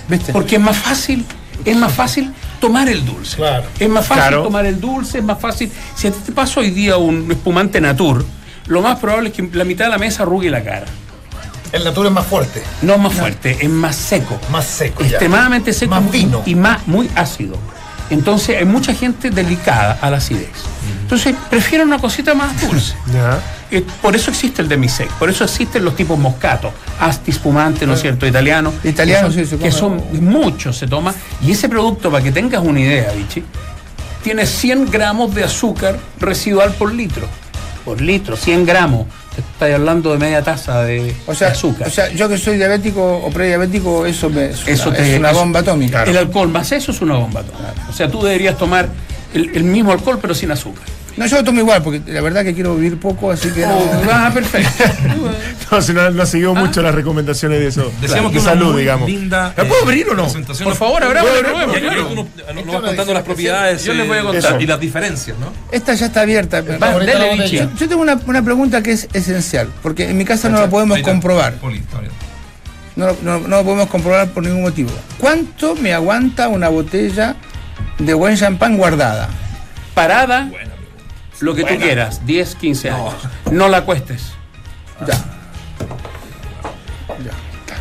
[0.08, 0.32] ¿Viste?
[0.32, 1.24] Porque es más fácil,
[1.66, 3.36] es más fácil tomar el dulce.
[3.36, 3.64] Claro.
[3.78, 4.42] Es más fácil Claro.
[4.44, 5.70] tomar el dulce, es más fácil.
[5.94, 8.24] Si a ti te pasa hoy día un espumante natur,
[8.66, 10.86] lo más probable es que la mitad de la mesa arrugue la cara.
[11.72, 14.38] El natura es más fuerte, No es más fuerte, es más seco.
[14.50, 15.02] más seco.
[15.02, 15.10] ya.
[15.10, 16.42] Extremadamente seco Más y- vino.
[16.46, 17.56] y más muy ácido.
[18.10, 20.48] Entonces hay mucha gente delicada a la acidez.
[21.02, 22.94] Entonces prefiero una cosita más dulce.
[23.70, 27.92] Eh, por eso existe el demisec, por eso existen los tipos moscato, asti spumante, ¿no
[27.92, 28.26] es cierto?
[28.26, 28.72] Italiano.
[28.82, 31.14] Italiano, que son, sí, se que son muchos, se toma.
[31.42, 33.44] Y ese producto, para que tengas una idea, Vichy,
[34.22, 37.28] tiene 100 gramos de azúcar residual por litro.
[37.84, 39.06] Por litro, 100 gramos.
[39.38, 41.88] Estoy hablando de media taza de, O sea, de azúcar.
[41.88, 45.18] o sea, yo que soy diabético o prediabético, eso me, es, Eso una, te- es
[45.18, 46.02] una bomba atómica.
[46.04, 47.74] El alcohol más eso es una bomba atómica.
[47.88, 48.88] O sea, tú deberías tomar
[49.34, 50.84] el, el mismo alcohol, pero sin azúcar.
[51.18, 53.78] No, yo lo tomo igual, porque la verdad que quiero vivir poco, así que no.
[54.10, 54.84] ah, perfecto.
[55.70, 57.92] No, si no, no siguió mucho las recomendaciones de eso.
[58.00, 59.06] Decíamos de que salud, muy digamos.
[59.06, 59.52] linda.
[59.54, 60.26] ¿La puedo abrir o no?
[60.26, 61.20] Por favor, Bueno,
[61.72, 62.08] aquí claro.
[62.10, 64.62] uno- nos vas contando las propiedades Yo les voy a eh, contar.
[64.62, 65.52] y las diferencias, ¿no?
[65.70, 66.62] Esta ya está abierta.
[66.64, 70.98] Yo tengo una, una pregunta que es esencial, porque en mi casa no la podemos
[71.00, 71.54] comprobar.
[72.96, 74.90] No, no, no lo podemos comprobar por ningún motivo.
[75.18, 77.36] ¿Cuánto me aguanta una botella
[77.98, 79.28] de buen champán guardada?
[79.94, 80.50] Parada,
[81.40, 83.14] lo que tú quieras, 10, 15 años.
[83.50, 84.32] No la cuestes.
[85.06, 85.38] Ya.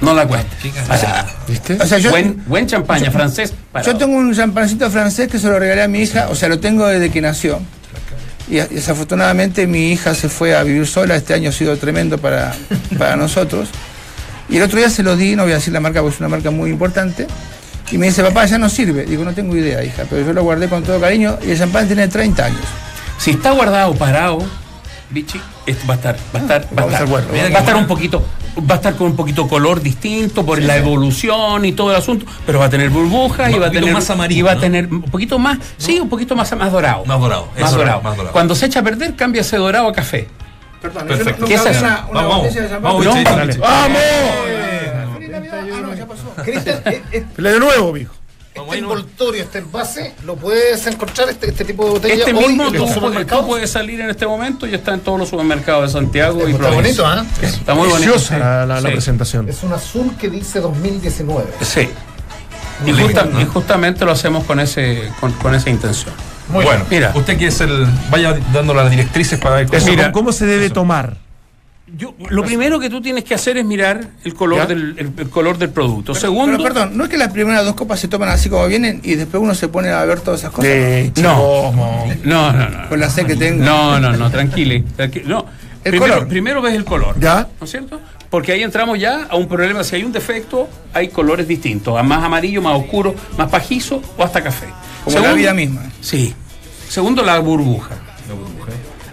[0.01, 0.71] No la cuestes.
[0.89, 1.77] O sea, ¿Viste?
[1.81, 3.53] O sea, yo, buen, buen champaña francés.
[3.71, 3.91] parado.
[3.91, 6.59] yo tengo un champancito francés que se lo regalé a mi hija, o sea, lo
[6.59, 7.59] tengo desde que nació.
[8.47, 12.53] Y desafortunadamente mi hija se fue a vivir sola, este año ha sido tremendo para,
[12.97, 13.69] para nosotros.
[14.49, 16.19] Y el otro día se lo di, no voy a decir la marca porque es
[16.19, 17.27] una marca muy importante.
[17.91, 19.05] Y me dice, papá, ya no sirve.
[19.05, 21.87] Digo, no tengo idea, hija, pero yo lo guardé con todo cariño y el champán
[21.87, 22.61] tiene 30 años.
[23.17, 24.39] Si está guardado parado,
[25.09, 25.39] Vichy,
[25.89, 27.27] va a estar, va a estar, va a Vamos a estar, estar bueno.
[27.53, 28.25] va a estar un poquito,
[28.69, 32.25] va a estar con un poquito color distinto por la evolución y todo el asunto,
[32.45, 34.61] pero va a tener burbujas y va a tener más amarillo, y va a ¿no?
[34.61, 37.05] tener un poquito más, sí, un poquito más, más dorado.
[37.05, 38.01] Más dorado, Más eso, dorado.
[38.01, 38.33] más dorado.
[38.33, 40.27] Cuando se echa a perder, cambia ese dorado a café.
[40.81, 41.41] Perdón, Perfecto.
[41.41, 41.79] yo ¿Qué es eso?
[41.79, 43.13] Una, una Vamos, vamos, No.
[43.61, 43.97] ¡Vamos!
[45.27, 45.59] Navidad.
[45.73, 46.33] Ah, no, ya pasó.
[46.43, 48.13] Cristian, eh, eh, Le de nuevo, mijo.
[48.57, 52.47] Vamos este envoltorio, este envase, ¿lo puedes encontrar este, este tipo de botella Este hoy
[52.47, 53.43] mismo en tú, los puedes- supermercados?
[53.45, 56.51] tú puedes salir en este momento y está en todos los supermercados de Santiago y
[56.51, 57.25] Está bonito, ¿ah?
[57.41, 58.17] Está muy bonito.
[58.19, 58.33] Sí.
[58.37, 58.93] la, la- la Sí.
[58.93, 59.47] presentación.
[59.49, 61.45] Es un azul que dice 2019.
[61.61, 61.89] Sí.
[62.85, 66.13] Y, justa- y justamente lo hacemos con ese con, con esa intención.
[66.49, 67.11] Muy bueno, Mira.
[67.15, 67.85] usted que es el.
[68.09, 69.77] Vaya dando las directrices para ver cómo.
[69.77, 70.03] Eso, Mira.
[70.11, 71.17] ¿cómo- ¿Cómo se debe tomar?
[71.97, 75.29] Yo, lo primero que tú tienes que hacer es mirar el color, del, el, el
[75.29, 76.13] color del producto.
[76.13, 78.67] Pero, Segundo, pero, perdón, no es que las primeras dos copas se toman así como
[78.67, 80.69] vienen y después uno se pone a ver todas esas cosas.
[80.69, 81.71] De No.
[82.23, 82.89] no, no, no.
[82.89, 83.63] Con la sed que tengo.
[83.65, 84.83] No, no, no, tranquile.
[84.95, 85.45] tranqui- No.
[85.83, 86.27] El primero, color.
[86.27, 87.15] primero ves el color.
[87.19, 87.47] ¿Ya?
[87.59, 87.99] ¿No es cierto?
[88.29, 89.83] Porque ahí entramos ya a un problema.
[89.85, 92.03] Si hay un defecto, hay colores distintos.
[92.03, 94.67] Más amarillo, más oscuro, más pajizo o hasta café.
[95.05, 95.81] Como la vida misma.
[96.01, 96.33] Sí.
[96.89, 97.95] Segundo, la burbuja.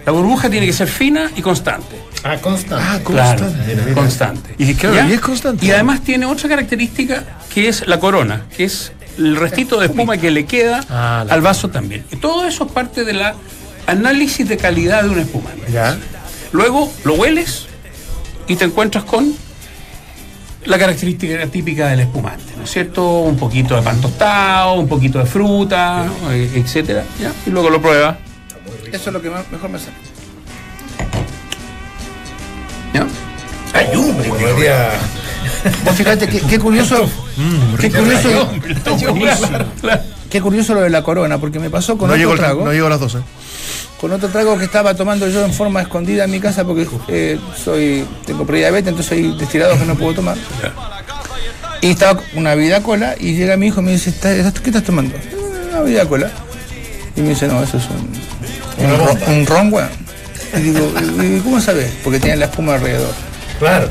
[0.05, 1.95] La burbuja tiene que ser fina y constante.
[2.27, 2.83] Ah, constante.
[2.87, 3.75] Ah, Claro, constante.
[3.75, 3.93] Mira.
[3.93, 4.55] constante.
[4.57, 5.07] Y claro, ¿Ya?
[5.07, 5.63] y es constante.
[5.65, 7.23] Y además tiene otra característica
[7.53, 11.33] que es la corona, que es el restito de espuma que le queda Ah, la-
[11.35, 12.03] al vaso también.
[12.11, 13.21] Y todo eso es parte del
[13.85, 15.71] análisis de calidad de un espumante.
[15.71, 15.97] ¿Ya?
[16.51, 17.67] Luego lo hueles
[18.47, 19.31] y te encuentras con
[20.65, 23.19] la característica típica del espumante, ¿no es cierto?
[23.19, 27.31] Un poquito de pan tostado, un poquito de fruta, eh, etcétera, ¿ya?
[27.45, 28.17] Y luego lo pruebas,
[28.91, 29.93] Eso es lo que más- mejor me sale.
[34.51, 34.89] Podría...
[35.83, 37.09] Vos fíjate qué, qué curioso,
[37.79, 38.47] qué curioso,
[39.81, 40.01] Claro.
[40.29, 42.71] qué curioso lo de la corona, porque me pasó con No otro el- trago, no
[42.73, 43.19] llegó a las 12.
[43.99, 47.39] con otro trago que estaba tomando yo en forma escondida en mi casa porque eh,
[47.63, 50.37] soy tengo prediabetes, entonces hay destilados que no puedo tomar.
[51.81, 54.69] Y estaba una vida cola y llega mi hijo y me dice, "¿Estás- estás- ¿qué
[54.71, 55.15] estás tomando?
[55.71, 56.31] Una vida cola.
[57.15, 59.89] Y me dice, no, eso es un, un, ron- un ron, weón".
[60.57, 60.91] Y digo,
[61.21, 61.91] ¿y cómo sabes?
[62.03, 63.13] Porque tiene la espuma alrededor.
[63.59, 63.89] Claro.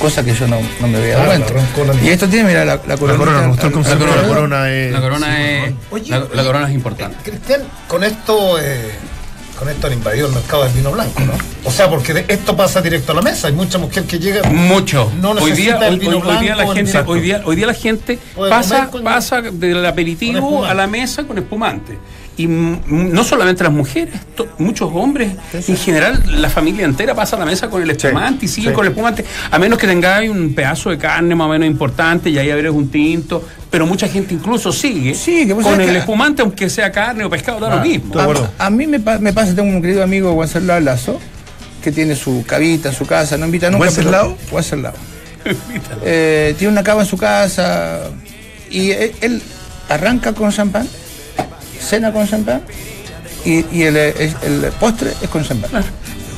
[0.00, 1.54] Cosa que yo no, no me había dado Claro, cuenta.
[1.54, 2.02] la ron cola.
[2.02, 4.20] Y esto tiene, mira, la, la La coronita corona, al-.
[4.20, 4.92] La corona es.
[4.92, 7.16] La corona es Oye, la, corona es importante.
[7.22, 8.90] Cristian, con esto, eh,
[9.58, 11.32] con esto han invadido el mercado del vino blanco, ¿no?
[11.64, 13.48] O sea, porque de- esto pasa directo a la mesa.
[13.48, 14.42] Hay mucha mujer que llega.
[14.48, 15.12] Mucho.
[15.20, 17.20] No hoy día, el hoy, vino hoy- hoy día la blanco, el gente, vino- hoy
[17.20, 21.98] día, hoy día la gente pasa, pasa del aperitivo a la mesa con espumante.
[22.40, 24.14] Y mm, no solamente las mujeres,
[24.58, 28.48] muchos hombres, en general la familia entera pasa a la mesa con el espumante y
[28.48, 28.74] sigue sí.
[28.74, 32.30] con el espumante, a menos que tengáis un pedazo de carne más o menos importante
[32.30, 35.90] y ahí habréis un tinto, pero mucha gente incluso sigue Sí, que vos con el
[35.90, 38.18] que- espumante, aunque sea carne o pescado, da lo mismo.
[38.18, 41.20] A, a mí me, pa- me pasa, tengo un querido amigo, Wenceslao Lazo,
[41.82, 43.88] que tiene su cavita en su casa, no invita nunca.
[43.94, 44.92] Pero- Wenceslao.
[46.04, 48.00] Eh, tiene una cava en su casa
[48.70, 49.42] y él, él
[49.88, 50.86] arranca con champán,
[51.80, 52.62] cena con champán
[53.44, 55.70] y, y el, el- postre es con champán.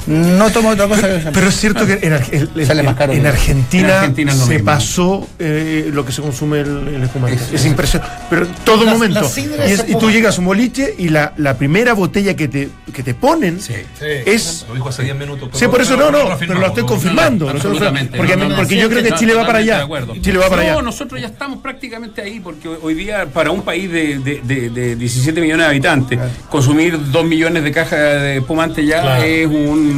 [0.06, 1.30] No toma otra cosa que.
[1.32, 3.94] Pero es cierto que en, Ar- el- el- Sale más caro en que- Argentina, En
[3.94, 4.64] Argentina se mismo.
[4.64, 7.36] pasó eh, lo que se consume el, el espumante.
[7.36, 8.14] Es- Es, impresionante.
[8.28, 9.30] Pero en todo La- momento.
[9.36, 12.68] Y, es y tú llegas a un boliche y la, la primera botella que te,
[12.92, 13.74] que te ponen Sí.
[13.98, 14.06] Sí.
[14.26, 14.66] es.
[14.68, 15.50] Lo dijo hace 10 minutos.
[15.52, 17.48] Sí, por eso no, no, pero lo estoy confirmando.
[17.48, 18.16] Absolutamente.
[18.16, 19.76] Porque, No, no, porque no, yo creo que Chile va para allá.
[19.78, 20.14] de acuerdo.
[20.20, 20.82] Chile va para no, allá.
[20.82, 24.70] nosotros ya estamos prácticamente ahí, porque hoy- hoy día, para un país de, de- de-
[24.70, 29.22] de 17 millones de habitantes, consumir 2 millones de cajas de espumante ya Claro.
[29.24, 29.91] es un,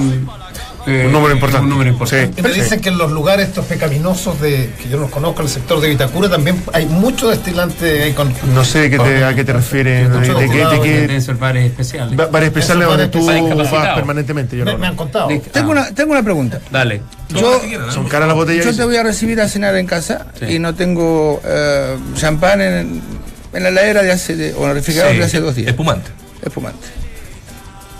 [0.86, 1.64] eh, Un número importante.
[1.64, 2.38] Un número importante.
[2.38, 5.40] Y me dicen que en los lugares estos pecaminosos de que yo no los conozco,
[5.42, 8.32] el sector de Vitacura, también hay mucho destilante ahí con.
[8.54, 10.10] No sé de qué te- a qué te refieres.
[10.10, 12.14] Mucho De, de qué- de qué- ser bares especiales.
[12.28, 14.56] Para especiales donde bares tú para vas permanentemente.
[14.58, 15.28] Yo Me, no, me han contado.
[15.28, 16.60] De- tengo, ah, una, tengo una pregunta.
[16.70, 17.00] Dale.
[17.30, 18.66] Yo, Son caras las botellas.
[18.66, 20.56] yo te voy a recibir a cenar en casa Sí.
[20.56, 23.00] y no tengo eh, champán en,
[23.54, 25.68] en la heladera de hace, de- o en el refrigerador Sí, de hace dos días.
[25.68, 26.10] Espumante.
[26.42, 26.86] espumante.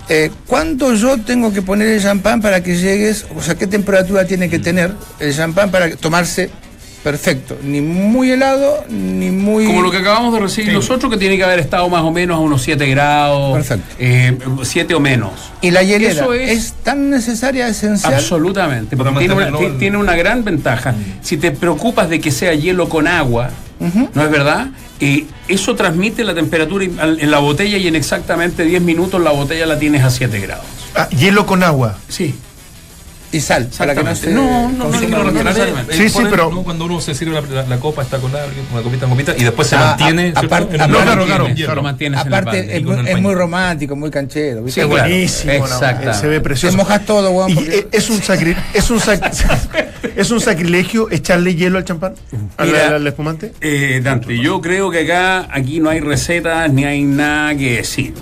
[0.07, 3.25] Eh, ¿Cuánto yo tengo que poner el champán para que llegues?
[3.35, 6.51] O sea, ¿qué temperatura tiene que tener el champán para tomarse
[7.03, 7.57] perfecto?
[7.63, 9.65] Ni muy helado, ni muy...
[9.65, 12.37] Como lo que acabamos de recibir nosotros, que tiene que haber estado más o menos
[12.37, 13.53] a unos 7 grados.
[13.55, 14.63] Perfecto.
[14.63, 15.31] 7 o menos.
[15.61, 16.51] Y la hielera Eso es...
[16.51, 18.13] es- tan necesaria, esencial.
[18.13, 20.93] Absolutamente, porque tiene una, tiene gran ventaja.
[21.23, 23.49] Si te preocupas de que sea hielo con agua,
[23.79, 24.67] ¿no es verdad?
[24.99, 29.65] Eh, eso transmite la temperatura en la botella y en exactamente 10 minutos la botella
[29.65, 30.65] la tienes a 7 grados.
[30.95, 31.97] Ah, hielo con agua.
[32.07, 32.35] Sí,
[33.35, 34.31] Y sal, para que no se...
[34.31, 34.93] No, no, no.
[35.91, 36.63] Sí, sí, pero- ¿no?
[36.63, 38.39] Cuando uno se sirve la, la- la copa, está con la,
[38.71, 40.31] una copita en copita, y después se Ah, mantiene.
[40.35, 44.63] aparte- claro, claro, es, muy- romántico, muy canchero.
[44.63, 44.79] ¿viste?
[44.81, 45.51] Sí, Es buenísimo.
[45.53, 46.13] Exacto.
[46.13, 46.77] Se ve Te precioso.
[46.77, 47.51] mojas todo, weón.
[47.57, 49.29] Eh, es un, sacri- es, un sac-
[50.15, 52.13] es un sacrilegio echarle hielo al champán,
[52.57, 52.87] al, Mira.
[52.87, 53.51] al- al espumante.
[53.59, 58.13] Eh, Dante, yo creo que acá aquí no hay recetas ni hay nada que decir.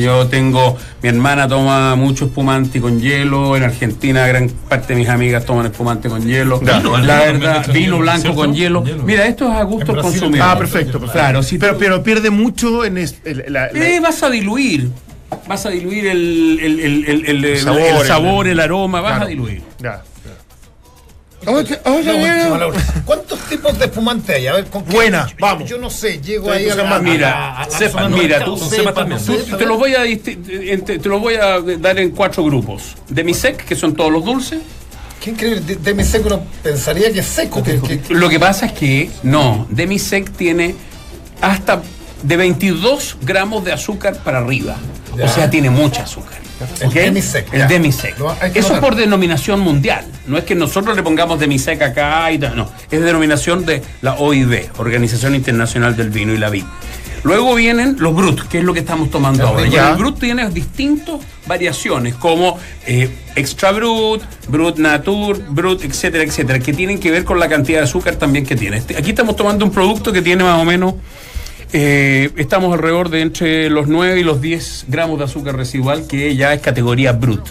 [0.00, 5.08] Yo tengo, mi hermana toma mucho espumante con hielo, en Argentina gran parte de mis
[5.08, 6.60] amigas toman espumante con hielo.
[6.62, 8.36] La verdad, vino blanco ¿cierto?
[8.40, 8.84] con hielo.
[8.84, 9.02] Hielo.
[9.04, 10.46] Mira, esto es a gusto consumidor.
[10.50, 11.12] Ah, perfecto, perfecto.
[11.12, 14.30] Claro, si pero, tú- pero pierde mucho en es- el- la- la- Eh, vas a
[14.30, 14.88] diluir.
[15.46, 19.00] Vas a diluir el, el, el, el, el- el sabor, el el- sabor, el aroma,
[19.00, 19.26] vas Claro.
[19.26, 19.62] a diluir.
[19.78, 20.02] Ya,
[23.04, 24.46] ¿Cuántos tipos de espumante hay?
[24.46, 25.68] A ver, ¿con qué- Buena, yo- vamos.
[25.70, 26.98] Yo no sé, llego ahí a la.
[26.98, 29.20] Mira, a la- a la sepa, zona mira, tú sepa sepa, también.
[29.58, 32.94] te, los voy a disti- te, te los voy a dar en cuatro grupos.
[33.08, 34.60] Demisec, que son todos los dulces.
[35.22, 37.62] Qué increíble, de, de mi uno pensaría que es seco.
[37.62, 40.74] Que, que- Lo que pasa es que no, Demisec tiene
[41.40, 41.82] hasta
[42.22, 44.76] de 22 gramos de azúcar para arriba.
[45.16, 45.24] Ya.
[45.24, 46.38] O sea, tiene mucha azúcar.
[46.80, 46.90] El.
[46.92, 47.66] Demisec, El.
[47.68, 48.18] Demisec.
[48.18, 50.04] Lo- Eso es por denominación mundial.
[50.26, 52.68] No es que nosotros le pongamos Demisec acá y tal, no.
[52.90, 56.64] Es denominación de la OIB, Organización Internacional del Vino y la Vid.
[57.22, 59.66] Luego vienen los Brut, que es lo que estamos tomando ahora.
[59.66, 59.90] Y Ya.
[59.90, 66.72] el Brut tiene distintas variaciones, como eh, Extra Brut, Brut Natur, Brut, etcétera, etcétera, que
[66.72, 68.78] tienen que ver con la cantidad de azúcar también que tiene.
[68.78, 70.94] Este- aquí estamos tomando un producto que tiene más o menos,
[71.72, 76.34] eh, estamos alrededor de entre los 9 y los 10 gramos de azúcar residual, que
[76.36, 77.48] ya es categoría Brut.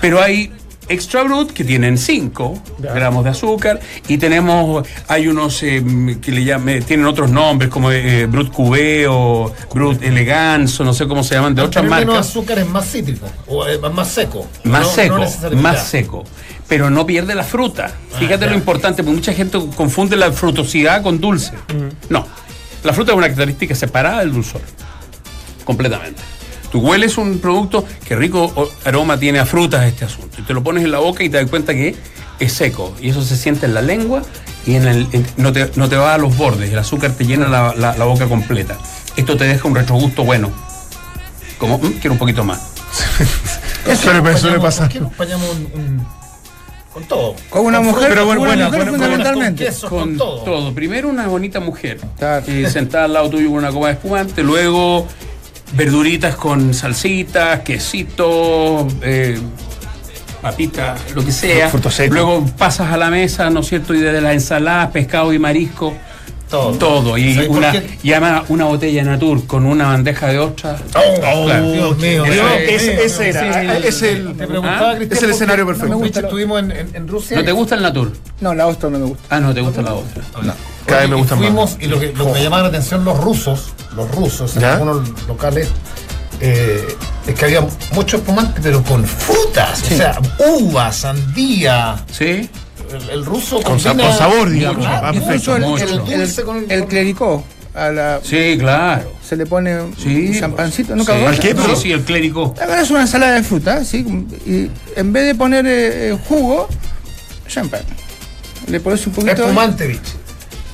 [0.00, 0.52] Pero hay
[0.86, 5.82] extra brut que tienen 5 gramos de azúcar y tenemos, hay unos eh,
[6.20, 10.92] que le llaman, tienen otros nombres como eh, brut cubé o brut elegance o no
[10.92, 12.28] sé cómo se llaman de otras tener menos marcas.
[12.30, 14.46] azúcar es más cítrico, o es más seco.
[14.64, 16.24] Más No- seco, más seco.
[16.68, 17.90] Pero no pierde la fruta.
[18.18, 18.50] Fíjate ya.
[18.50, 21.52] lo importante, porque mucha gente confunde la frutosidad con dulce.
[22.08, 22.26] No.
[22.84, 24.60] La fruta es una característica separada del dulzor.
[25.64, 26.20] Completamente.
[26.70, 30.40] Tú hueles un producto, que rico aroma tiene a frutas este asunto.
[30.40, 31.94] Y te lo pones en la boca y te das cuenta que
[32.40, 32.94] es seco.
[33.00, 34.22] Y eso se siente en la lengua
[34.66, 36.70] y en el, en- no, te, no te va a los bordes.
[36.72, 38.76] El azúcar te llena la, la- la boca completa.
[39.16, 40.50] Esto te deja un retrogusto bueno.
[41.58, 42.60] Como, "Mm, quiero un poquito más.
[44.02, 44.88] Suele, suele pasar.
[44.88, 46.06] ¿con qué acompañamos un, un-
[46.94, 47.34] con todo?
[47.50, 49.68] Con una mujer, pero bueno, mujer buena, fundamentalmente.
[49.80, 50.72] Con con, todo.
[50.72, 51.98] Primero una bonita mujer.
[52.16, 52.48] Claro.
[52.50, 54.44] Y sentada al lado tuyo con una copa de espumante.
[54.44, 55.08] Luego
[55.72, 59.40] verduritas con salsitas, quesito, eh,
[60.40, 61.68] papita, lo que sea.
[61.68, 62.14] Fruto seco.
[62.14, 63.92] Luego pasas a la mesa, ¿no es cierto?
[63.92, 65.92] Y desde las ensaladas, pescado y marisco.
[66.50, 66.72] Todo.
[66.78, 67.18] Todo.
[67.18, 70.80] Y, ¿Sabes por una, además una botella de Natur con una bandeja de ostras.
[70.94, 71.72] Oh, Claro.
[71.72, 72.24] Dios mío.
[72.24, 73.02] Ese- Dios ese- mío.
[73.04, 74.98] ese era, Sí, es el, Te preguntaba, ¿Ah?
[75.10, 75.88] Es el escenario perfecto.
[75.92, 76.26] no me gusta, No.
[76.28, 77.36] Estuvimos en, en- en Rusia.
[77.38, 78.12] ¿No te gusta el Natur?
[78.40, 79.24] No, la ostra no me gusta.
[79.30, 80.22] Ah, no, te gusta la otra.
[80.86, 81.82] cada vez me y gustan fuimos, más.
[81.82, 84.72] y lo que, lo que me llamaba la atención los rusos, los rusos, en ¿Ya?
[84.74, 85.68] algunos locales,
[86.40, 86.86] eh,
[87.26, 90.18] es que había mucho espumante, pero con frutas, o sea,
[90.60, 91.96] uva, sandía.
[92.12, 92.48] ¿Sí?
[92.92, 94.86] El, el ruso Con combina- con sabor, digamos.
[94.86, 95.56] Ah, perfecto.
[95.56, 97.44] El, el, el, Dulce con el- el clericó.
[97.74, 99.10] A la, Sí, claro.
[99.28, 100.94] se le pone Sí, un champancito.
[100.94, 100.98] pues.
[100.98, 101.24] ¿Nunca Sí.
[101.24, 101.62] ¿Al qué, No.
[101.62, 101.76] perdón?
[101.80, 102.54] Sí, el clérigo.
[102.62, 104.06] Agarras una ensalada de fruta, ¿sí?
[104.46, 106.68] Y en vez de poner eh, eh, jugo,
[107.48, 107.80] champán.
[108.68, 109.32] Le pones un poquito.
[109.42, 110.00] espumante, bicho.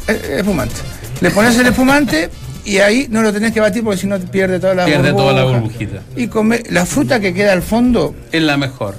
[0.08, 0.74] eh, espumante.
[1.22, 2.28] Le pones el espumante
[2.66, 5.32] y ahí no lo tenés que batir porque si no pierde toda la Pierde toda
[5.32, 5.61] la burbuja.
[5.62, 6.02] burbujita.
[6.16, 8.14] Y come, la fruta que queda al fondo.
[8.30, 8.94] Es la mejor.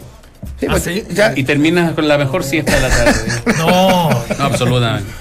[0.59, 1.03] Sí, ¿Ah, pues, sí?
[1.11, 3.13] ya- Y terminas con la mejor siesta de la tarde.
[3.57, 5.11] No, No, absolutamente.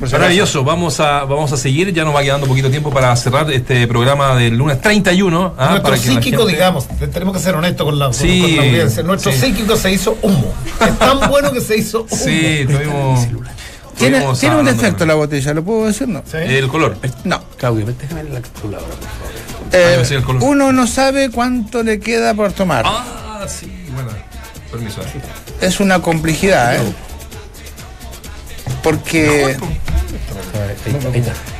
[0.00, 3.86] Maravilloso, vamos a, vamos a seguir, ya nos va quedando poquito tiempo para cerrar este
[3.86, 5.54] programa del lunes 31.
[5.56, 5.66] ¿ah?
[5.70, 8.14] nuestro para que la psíquico, gente- digamos, te- tenemos que ser honestos con la, con-
[8.14, 9.02] Sí, con la audiencia.
[9.04, 9.38] Nuestro sí.
[9.38, 10.52] psíquico se hizo humo.
[10.84, 12.08] Es tan bueno que se hizo humo.
[12.10, 13.20] Sí, tuvimos...
[13.96, 16.08] tiene, tuvimos tiene un defecto la botella, ¿lo puedo decir?
[16.08, 16.22] No.
[16.30, 16.38] Sí.
[16.38, 16.98] El color.
[17.22, 17.42] No.
[17.56, 19.34] Claudio, déjame la calculadora, por favor.
[19.72, 20.42] Eh, Ah, sí, el color.
[20.42, 22.84] uno no sabe cuánto le queda por tomar.
[22.86, 24.10] Ah, sí, bueno.
[24.74, 25.00] Permiso.
[25.60, 26.80] Es una complejidad, ¿eh?
[28.82, 29.56] Porque.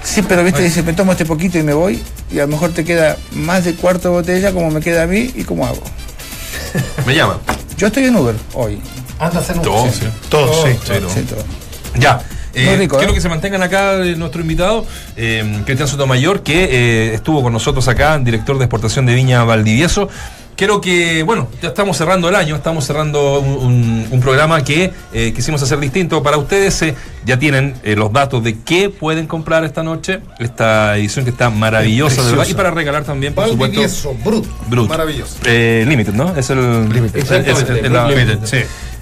[0.02, 2.72] Sí, pero viste, dice, me tomo este poquito y me voy, y a lo mejor
[2.72, 5.82] te queda más de cuarto de botella, como me queda a mí, y cómo hago.
[7.06, 7.38] Me llaman.
[7.76, 8.80] Yo estoy en Uber hoy.
[9.18, 10.00] Anda a hacer un Todo, sí.
[10.00, 10.06] sí.
[10.28, 10.72] Todos, sí.
[10.72, 11.10] Sí, todo.
[11.10, 11.44] Sí, todo.
[11.98, 12.20] Ya.
[12.54, 13.14] Eh, rico, quiero ¿eh?
[13.14, 14.86] que se mantengan acá eh, nuestro invitado,
[15.16, 20.08] eh, Cristian Sotomayor, que eh, estuvo con nosotros acá, director de exportación de Viña Valdivieso.
[20.56, 24.92] Quiero que, bueno, ya estamos cerrando el año, estamos cerrando un, un- un programa que
[25.12, 26.80] eh, quisimos hacer distinto para ustedes.
[26.82, 26.94] eh,
[27.26, 31.48] ya tienen eh, los datos de qué pueden comprar esta noche, esta edición que está
[31.50, 33.80] maravillosa, de verdad, y para regalar también, por supuesto.
[33.80, 34.46] Valdivieso, Brut.
[34.68, 34.88] Brut.
[34.90, 35.36] Maravilloso.
[35.44, 36.36] Limited, ¿no?
[36.36, 36.88] Es el.
[36.92, 37.16] Limited.
[37.20, 38.58] es- es- es- es la- Limited, sí.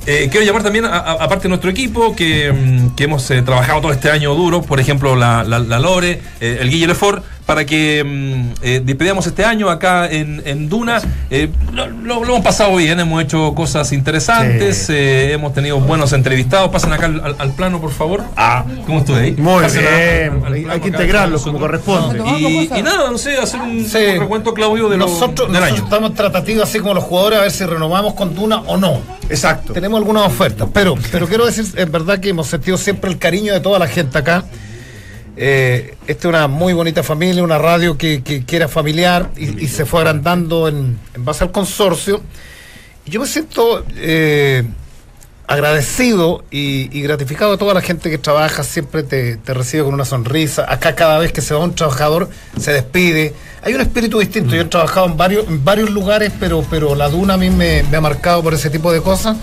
[0.06, 3.92] Eh, quiero llamar también, aparte de nuestro equipo, que, mm, que hemos eh, trabajado todo
[3.92, 8.02] este año duro, por ejemplo, la, la- la Lore, eh, el Guille Lefort, para que
[8.04, 11.00] mm, eh, despedamos este año acá en, en Duna.
[11.30, 14.92] Eh, lo, lo- lo hemos pasado bien, hemos hecho cosas interesantes, Sí.
[14.94, 16.70] eh, hemos tenido buenos entrevistados.
[16.70, 18.22] Pasen acá al, al- al plano, por favor.
[18.36, 19.32] Ah, ¿cómo estoy ahí?
[19.32, 20.42] Muy Pasen a- bien.
[20.46, 22.22] al Hay plano que acá integrarlo con como corresponde.
[22.38, 23.98] Y, y nada, no sé, hacer un, Sí.
[24.14, 25.84] un recuento, Claudio, de lo- nosotros, del nosotros año.
[25.84, 29.00] estamos en tratativa así como los jugadores a ver si renovamos con Duna o no.
[29.28, 29.72] Exacto.
[29.72, 33.52] Tenemos algunas ofertas, pero, pero quiero decir, en verdad que hemos sentido siempre el cariño
[33.52, 34.44] de toda la gente acá.
[35.36, 39.86] Eh, esta es una muy bonita familia, una radio que, que- era familiar y, se
[39.86, 42.22] fue agrandando en, base al consorcio.
[43.06, 44.62] Yo me siento eh,
[45.46, 50.04] agradecido y, gratificado de toda la gente que trabaja, siempre te, te recibe con una
[50.04, 50.70] sonrisa.
[50.70, 52.28] Acá cada vez que se va un trabajador
[52.58, 53.34] se despide.
[53.62, 54.54] Hay un espíritu distinto.
[54.54, 57.82] Yo he trabajado en varios, en varios lugares, pero, pero la Duna a mí me,
[57.84, 59.36] me ha marcado por ese tipo de cosas.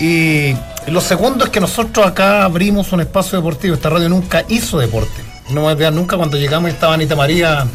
[0.00, 0.54] Y
[0.88, 3.74] lo segundo es que nosotros acá abrimos un espacio deportivo.
[3.74, 5.22] Esta radio nunca hizo deporte.
[5.48, 7.66] No me voy a olvidar nunca cuando llegamos y estaba Anita María.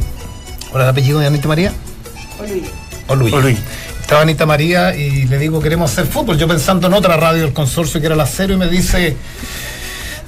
[0.69, 1.73] ¿Cuál es el apellido de Anita María?
[3.07, 3.33] O Luis.
[3.33, 3.59] O Luis.
[3.99, 6.37] Estaba Anita María y le digo, queremos hacer fútbol.
[6.37, 9.15] Yo pensando en otra radio del consorcio que era la cero y me dice,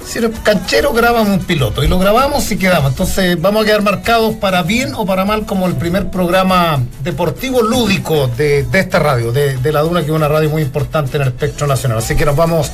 [0.06, 1.82] si eres canchero, grabamos un piloto.
[1.82, 2.92] Y lo grabamos y quedamos.
[2.92, 7.62] Entonces vamos a quedar marcados para bien o para mal como el primer programa deportivo
[7.62, 11.16] lúdico de, de esta radio, de, de La Duna, que es una radio muy importante
[11.16, 11.98] en el espectro nacional.
[11.98, 12.70] Así que nos vamos,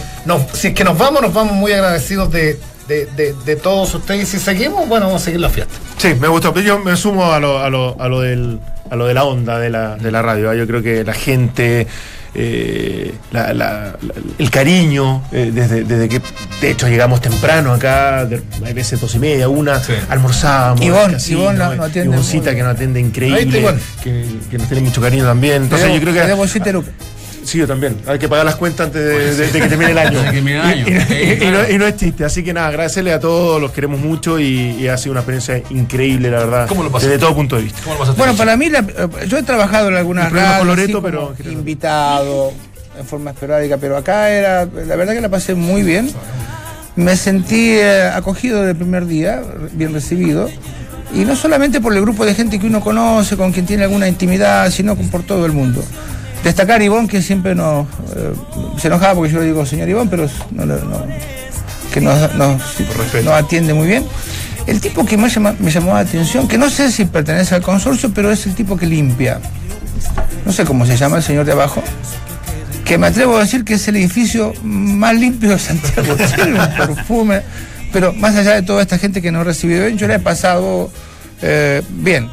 [0.53, 2.59] si es que nos vamos, nos vamos muy agradecidos de,
[2.89, 4.23] de, de- todos ustedes.
[4.23, 5.75] Y si seguimos, bueno, vamos a seguir la fiesta.
[5.97, 6.29] Sí, me.
[6.29, 8.59] Pero yo me sumo a lo, a lo, a lo, del,
[8.91, 10.53] a lo de la onda de la, de la radio.
[10.53, 10.59] ¿eh?
[10.59, 11.87] Yo creo que la gente,
[12.35, 16.21] eh, la- la- la- el cariño, eh, desde, desde que
[16.61, 19.93] de hecho llegamos temprano acá, de- hay veces dos y media, una, Sí.
[20.09, 20.81] almorzábamos.
[20.85, 23.65] Ivonne, Ivonne no- eh, no atiende Ivoncita que nos atiende increíble,
[24.03, 25.65] que, que nos tiene mucho cariño también.
[25.65, 26.21] Entonces yo creo que...
[27.59, 27.97] yo también.
[28.07, 30.19] Hay que pagar las cuentas antes de, de- de que termine el año.
[30.23, 30.87] De que termine el año.
[30.89, 32.25] Y, no, y no es chiste.
[32.25, 35.63] Así que nada, agradecerle a todos, los queremos mucho y, y ha sido una experiencia
[35.71, 36.67] increíble, la verdad.
[36.69, 37.09] ¿Cómo lo pasaste?
[37.13, 37.81] Desde todo punto de vista.
[37.83, 38.19] ¿Cómo lo pasaste?
[38.19, 38.85] Bueno, para mí, la-
[39.27, 42.53] yo he trabajado en algunas radios, Loreto, así como pero- invitado,
[42.99, 46.11] en forma esporádica, pero acá era, la verdad que la pasé muy bien.
[46.97, 49.43] Me sentí eh, acogido desde el primer día,
[49.73, 50.51] bien recibido.
[51.15, 54.07] Y no solamente por el grupo de gente que uno conoce, con quien tiene alguna
[54.09, 55.83] intimidad, sino con- por todo el mundo.
[56.45, 57.87] Destacar a Ivón, que siempre nos,
[58.17, 58.33] eh,
[58.79, 61.05] se enojaba porque yo le digo señor Ivón, pero no, le- no-
[61.93, 62.61] que nos, nos-
[63.25, 64.05] nos atiende muy bien.
[64.67, 67.63] El tipo que más llama- me llamó la atención, que no sé si pertenece al
[67.63, 69.41] consorcio, pero es el tipo que limpia.
[70.47, 71.83] No sé cómo se llama el señor de abajo.
[72.85, 76.17] Que me atrevo a decir que es el edificio más limpio de Santiago.
[76.35, 77.43] Tiene un perfume.
[77.93, 80.91] Pero más allá de toda esta gente que nos recibió bien, yo la he pasado
[81.43, 82.29] eh, bien.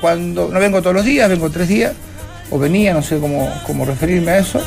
[0.00, 1.92] Cuando no vengo todos los días, vengo tres días,
[2.50, 4.60] o venía, no sé cómo, cómo referirme a eso,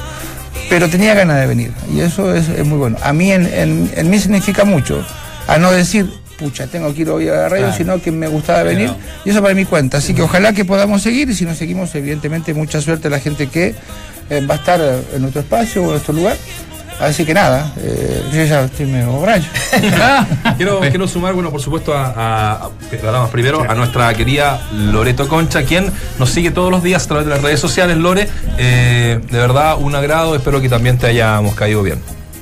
[0.70, 1.72] pero tenía ganas de venir.
[1.94, 2.98] Y eso es, es muy bueno.
[3.04, 5.06] A mí, en, en- en mí significa mucho.
[5.48, 6.10] A no decir,
[6.40, 8.90] pucha, tengo que ir hoy a la radio, sino que me gustaba venir.
[9.26, 9.98] Y eso para mí cuenta.
[9.98, 13.20] Así que ojalá que podamos seguir y si no seguimos, evidentemente, mucha suerte a la
[13.20, 13.76] gente que
[14.30, 16.38] eh, va a estar eh, en nuestro espacio o en nuestro lugar.
[17.00, 19.46] Así que nada, eh, yo ya estoy medio brayo.
[20.58, 25.64] Quiero, quiero sumar, bueno, por supuesto, a, a- a- primero a nuestra querida Loreto Concha,
[25.64, 27.98] quien nos sigue todos los días a través de las redes sociales.
[27.98, 30.36] Lore, eh, de verdad, un agrado.
[30.36, 32.00] Espero que también te hayamos caído bien.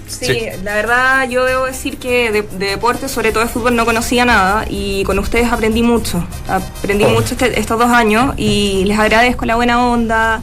[0.08, 0.39] Sí, Sí.
[0.64, 4.26] la verdad yo debo decir que de, de deporte, sobre todo de fútbol, no conocía
[4.26, 6.22] nada y con ustedes aprendí mucho.
[6.49, 10.41] Aprendí mucho este- estos dos años y les agradezco la buena onda.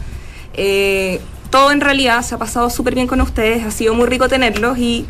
[0.54, 4.28] Eh, todo en realidad se ha pasado súper bien con ustedes, ha sido muy rico
[4.28, 5.06] tenerlos y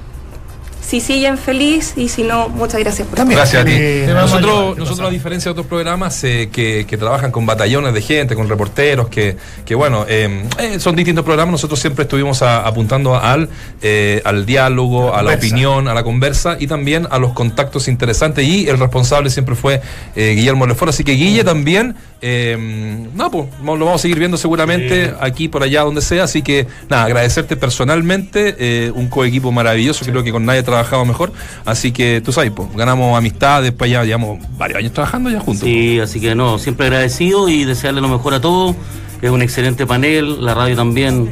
[0.81, 3.37] si siguen feliz y si no, muchas gracias por También.
[3.39, 3.73] Gracias a ti.
[3.75, 8.01] Eh, Nosotros, nosotros a diferencia de otros programas eh, que, que trabajan con batallones de
[8.01, 9.37] gente, con reporteros, que,
[9.67, 13.51] que bueno, eh, eh, son distintos programas, nosotros siempre estuvimos a- apuntando al,
[13.83, 18.47] eh, al diálogo, a la opinión, a la conversa y también a los contactos interesantes.
[18.47, 19.83] Y el responsable siempre fue
[20.17, 20.89] eh, Guillermo Lefort.
[20.89, 25.63] Así que Guille también, eh, no, pues lo vamos a seguir viendo seguramente aquí, por
[25.63, 26.25] allá, donde sea.
[26.25, 31.05] Así que nada, agradecerte personalmente, eh, un coequipo maravilloso, creo que con nadie he trabajado
[31.05, 31.33] mejor.
[31.65, 35.65] Así que tú sabes, pues, ganamos amistad, después ya llevamos varios años trabajando ya juntos.
[35.65, 38.75] Sí, así que no, siempre agradecido y desearle lo mejor a todos.
[39.23, 41.29] Es un excelente panel, la radio también,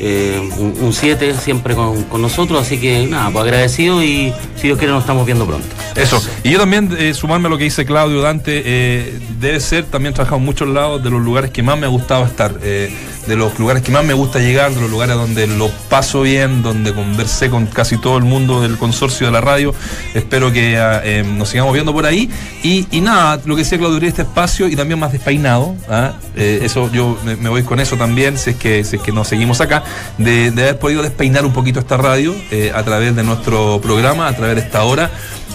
[0.00, 4.78] eh, un 7 siempre con, con nosotros, así que nada, pues agradecido y si Dios
[4.78, 5.66] quiere nos estamos viendo pronto.
[5.94, 6.22] Eso.
[6.44, 10.14] Y yo también, eh, sumarme a lo que dice Claudio Dante, eh, debe ser, también
[10.14, 12.92] trabajado en muchos lados de los lugares que más me ha gustado estar, eh,
[13.26, 16.62] de los lugares que más me gusta llegar, de los lugares donde lo paso bien,
[16.62, 19.74] donde conversé con casi todo el mundo del consorcio de la radio.
[20.14, 22.30] Espero que eh, nos sigamos viendo por ahí.
[22.62, 25.76] Y, y nada, lo que decía Claudio, este espacio y también más despeinado.
[25.90, 26.14] ¿ah?
[26.36, 29.12] Eh, eso yo me, me voy con eso también, si es que, si es que
[29.12, 29.84] nos seguimos acá,
[30.18, 34.28] de, de haber podido despeinar un poquito esta radio eh, a través de nuestro programa,
[34.28, 35.10] a través de esta hora.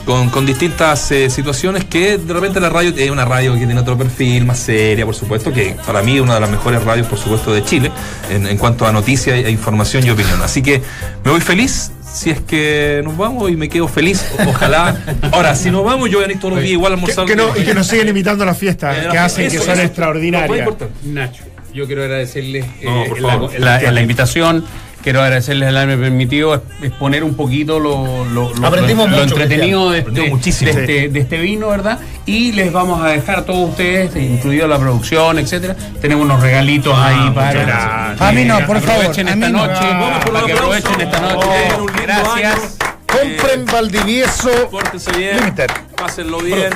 [0.05, 3.79] con, con distintas eh, situaciones que de repente la radio es una radio que tiene
[3.79, 7.07] otro perfil, más seria, por supuesto, que para mí es una de las mejores radios,
[7.07, 7.89] por supuesto, de Chile,
[8.29, 10.41] en, en cuanto a noticias e información y opinión.
[10.41, 10.81] Así que
[11.23, 11.91] me voy feliz.
[12.13, 14.95] Si es que nos vamos y me quedo feliz, ojalá.
[15.31, 17.25] Ahora, si nos vamos, yo voy a venir todos los días igual a almorzar.
[17.25, 19.81] Que, no, y que nos siguen imitando las fiestas, Eh, que hacen que son eso.
[19.81, 20.67] extraordinarias.
[21.05, 21.43] Nacho,
[21.74, 23.59] yo quiero agradecerles eh, No, la, favor.
[23.59, 24.63] la- la invitación.
[25.03, 29.91] Quiero agradecerles el haberme permitido exponer un poquito lo, lo- lo- Aprendimos lo mucho, entretenido
[29.91, 30.71] de este, muchísimo.
[30.71, 31.99] de, este, de este vino, ¿verdad?
[32.26, 35.76] Y les vamos a dejar a todos ustedes, incluido la producción, etcétera.
[35.99, 37.63] Tenemos unos regalitos ahí muchas para.
[37.65, 38.21] gracias.
[38.21, 39.67] A mí no, por favor, Aprovechen a esta no.
[39.67, 39.80] noche.
[39.82, 40.86] Vamos por para los que aplausos.
[40.86, 42.01] aprovechen esta noche.
[42.03, 42.55] Gracias.
[42.55, 42.93] año.
[43.07, 44.69] Compren Valdivieso.
[44.71, 45.67] Pórtense bien, Limited.
[45.97, 46.69] pásenlo bien.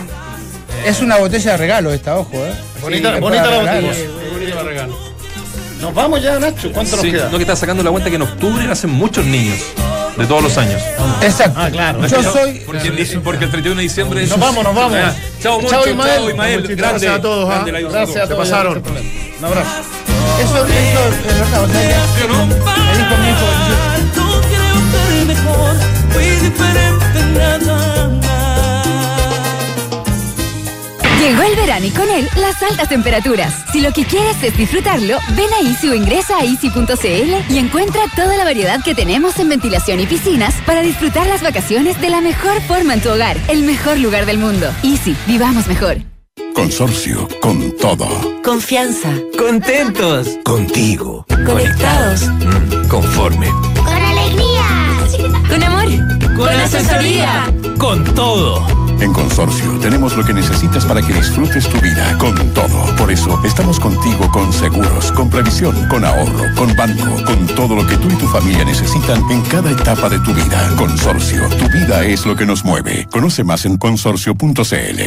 [0.85, 2.53] Es una botella de regalo esta, ojo, ¿eh?
[2.81, 3.81] Bonita, Sí, bonita la regalar.
[3.83, 4.03] botella.
[4.55, 4.97] Regalo.
[5.81, 6.71] Nos vamos ya, Nacho.
[6.71, 7.29] ¿Cuánto Sí, nos queda?
[7.29, 9.59] no que está sacando la cuenta que en octubre nacen muchos niños
[10.17, 10.81] de todos los años.
[11.21, 11.59] Exacto.
[11.61, 12.05] Ah, claro.
[12.07, 12.61] Yo soy.
[12.65, 14.93] Porque, el- porque el 31 de diciembre es- Nos vamos, nos vamos.
[14.93, 15.15] Ya.
[15.41, 15.93] Chao, Moncho, Chao.
[15.95, 17.89] Muchas Grande, gracias a todos, grande ¿ah?
[17.91, 18.39] Gracias a todos.
[18.39, 18.83] pasaron.
[19.39, 19.69] Un abrazo.
[20.41, 21.63] Eso, eso es verdad.
[21.63, 22.45] O sea, ¿Sí o no?
[22.47, 23.47] mi hijo.
[24.15, 25.75] No creo ser mejor,
[26.11, 27.76] fui diferente nada
[31.27, 33.53] Llegó el verano y con él las altas temperaturas.
[33.73, 38.03] Si lo que quieres es disfrutarlo, ven a Easy o ingresa a easy.cl y encuentra
[38.15, 42.21] toda la variedad que tenemos en ventilación y piscinas para disfrutar las vacaciones de la
[42.21, 44.73] mejor forma en tu hogar, el mejor lugar del mundo.
[44.83, 45.97] Easy, vivamos mejor.
[46.53, 48.07] Consorcio, con todo.
[48.41, 49.11] Confianza.
[49.37, 50.29] Contentos.
[50.45, 51.25] Contigo.
[51.45, 52.21] Conectados.
[52.87, 53.49] Conforme.
[53.83, 54.63] ¡Con alegría!
[55.49, 56.37] ¡Con amor!
[56.37, 57.53] Con asesoría.
[57.77, 58.86] Con todo.
[58.99, 62.95] En Consorcio tenemos lo que necesitas para que disfrutes tu vida con todo.
[62.95, 67.85] Por eso estamos contigo con seguros, con previsión, con ahorro, con banco, con todo lo
[67.85, 70.73] que tú y tu familia necesitan en cada etapa de tu vida.
[70.77, 73.07] Consorcio, tu vida es lo que nos mueve.
[73.11, 75.01] Conoce más en consorcio.cl.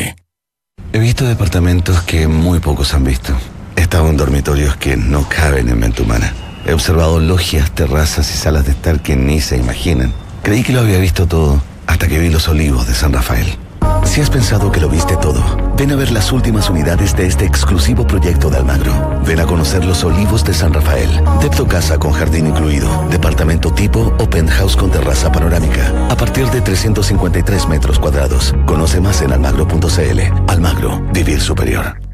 [0.93, 3.33] He visto departamentos que muy pocos han visto.
[3.75, 6.33] He estado en dormitorios que no caben en mente humana.
[6.65, 10.13] He observado logias, terrazas y salas de estar que ni se imaginan.
[10.43, 13.59] Creí que lo había visto todo hasta que vi los olivos de San Rafael.
[14.05, 15.43] Si has pensado que lo viste todo,
[15.77, 19.21] ven a ver las últimas unidades de este exclusivo proyecto de Almagro.
[19.25, 21.09] Ven a conocer los olivos de San Rafael.
[21.41, 22.89] Depto casa con jardín incluido.
[23.11, 26.09] Departamento tipo o penthouse con terraza panorámica.
[26.11, 28.55] A partir de 353 metros cuadrados.
[28.67, 30.21] Conoce más en almagro.cl.
[30.49, 32.10] Almagro, vivir superior.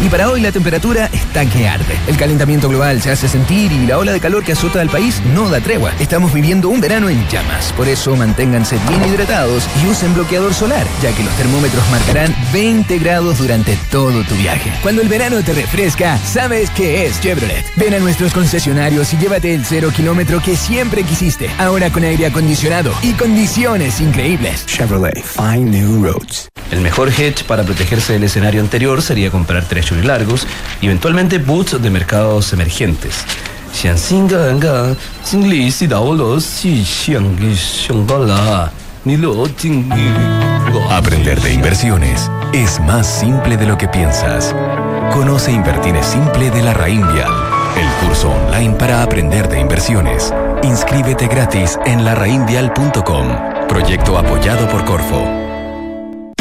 [0.00, 1.98] Y para hoy la temperatura está que arde.
[2.06, 5.20] El calentamiento global se hace sentir y la ola de calor que azota al país
[5.34, 5.92] no da tregua.
[5.98, 7.72] Estamos viviendo un verano en llamas.
[7.72, 12.98] Por eso manténganse bien hidratados y usen bloqueador solar, ya que los termómetros marcarán 20
[12.98, 14.72] grados durante todo tu viaje.
[14.82, 17.64] Cuando el verano te refresca, sabes que es Chevrolet.
[17.76, 21.50] Ven a nuestros concesionarios y llévate el cero kilómetro que siempre quisiste.
[21.58, 24.64] Ahora con aire acondicionado y condiciones increíbles.
[24.66, 26.48] Chevrolet, find new roads.
[26.70, 30.46] El mejor hedge para protegerse del escenario anterior sería comprar treasury largos
[30.80, 33.24] y eventualmente boots de mercados emergentes.
[40.90, 44.54] Aprender de inversiones es más simple de lo que piensas.
[45.12, 47.30] Conoce Invertir es Simple de la Rainvial,
[47.76, 50.32] el curso online para aprender de inversiones.
[50.62, 53.28] Inscríbete gratis en larrainvial.com.
[53.68, 55.47] Proyecto apoyado por Corfo.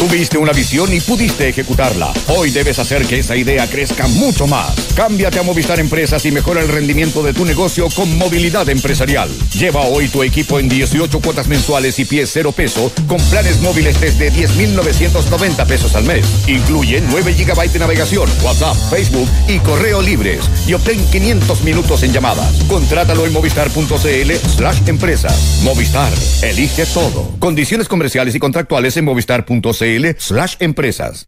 [0.08, 2.14] Tuviste una visión y pudiste ejecutarla.
[2.28, 4.74] Hoy debes hacer que esa idea crezca mucho más.
[4.96, 9.30] Cámbiate a Movistar Empresas y mejora el rendimiento de tu negocio con movilidad empresarial.
[9.54, 14.00] Lleva hoy tu equipo en 18 cuotas mensuales y pies cero peso con planes móviles
[14.00, 16.26] desde 10,990 pesos al mes.
[16.48, 20.50] Incluye 9 GB de navegación, WhatsApp, Facebook y correo libres.
[20.68, 22.64] Y obtén 500 minutos en llamadas.
[22.70, 25.60] Contrátalo en movistar.cl slash empresas.
[25.64, 27.30] Movistar, elige todo.
[27.40, 31.28] Condiciones comerciales y contractuales en movistar.cl slash empresas.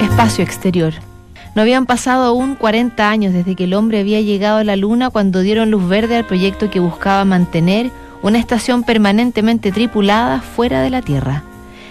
[0.00, 0.92] Espacio exterior.
[1.54, 5.10] No habían pasado aún 40 años desde que el hombre había llegado a la Luna
[5.10, 7.90] cuando dieron luz verde al proyecto que buscaba mantener
[8.22, 11.42] una estación permanentemente tripulada fuera de la Tierra.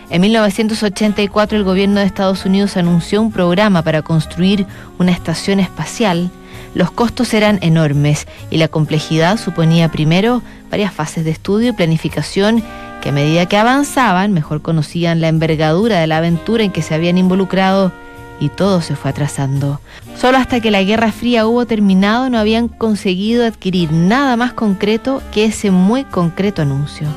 [0.10, 4.66] En 1984 el gobierno de Estados Unidos anunció un programa para construir
[4.98, 6.32] una estación espacial.
[6.74, 12.64] Los costos eran enormes y la complejidad suponía primero varias fases de estudio y planificación
[13.02, 16.93] que a medida que avanzaban mejor conocían la envergadura de la aventura en que se
[16.93, 17.91] habían involucrado
[18.39, 19.82] y todo se fue atrasando.
[20.18, 25.22] Solo hasta que la Guerra Fría hubo terminado no habían conseguido adquirir nada más concreto
[25.32, 27.08] que ese muy concreto anuncio.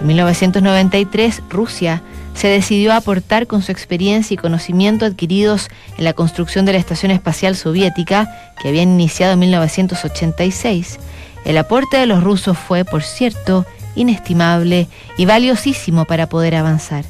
[0.00, 2.02] En 1993 Rusia
[2.34, 6.78] se decidió a aportar con su experiencia y conocimiento adquiridos en la construcción de la
[6.78, 8.28] Estación Espacial Soviética
[8.62, 11.00] que habían iniciado en 1986.
[11.44, 13.66] El aporte de los rusos fue, por cierto,
[13.98, 17.04] inestimable y valiosísimo para poder avanzar.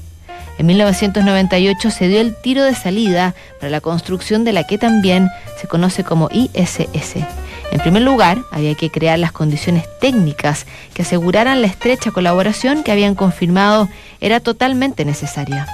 [0.58, 5.28] En 1998 se dio el tiro de salida para la construcción de la que también
[5.60, 7.16] se conoce como ISS.
[7.70, 12.90] En primer lugar, había que crear las condiciones técnicas que aseguraran la estrecha colaboración que
[12.90, 13.88] habían confirmado
[14.20, 15.66] era totalmente necesaria.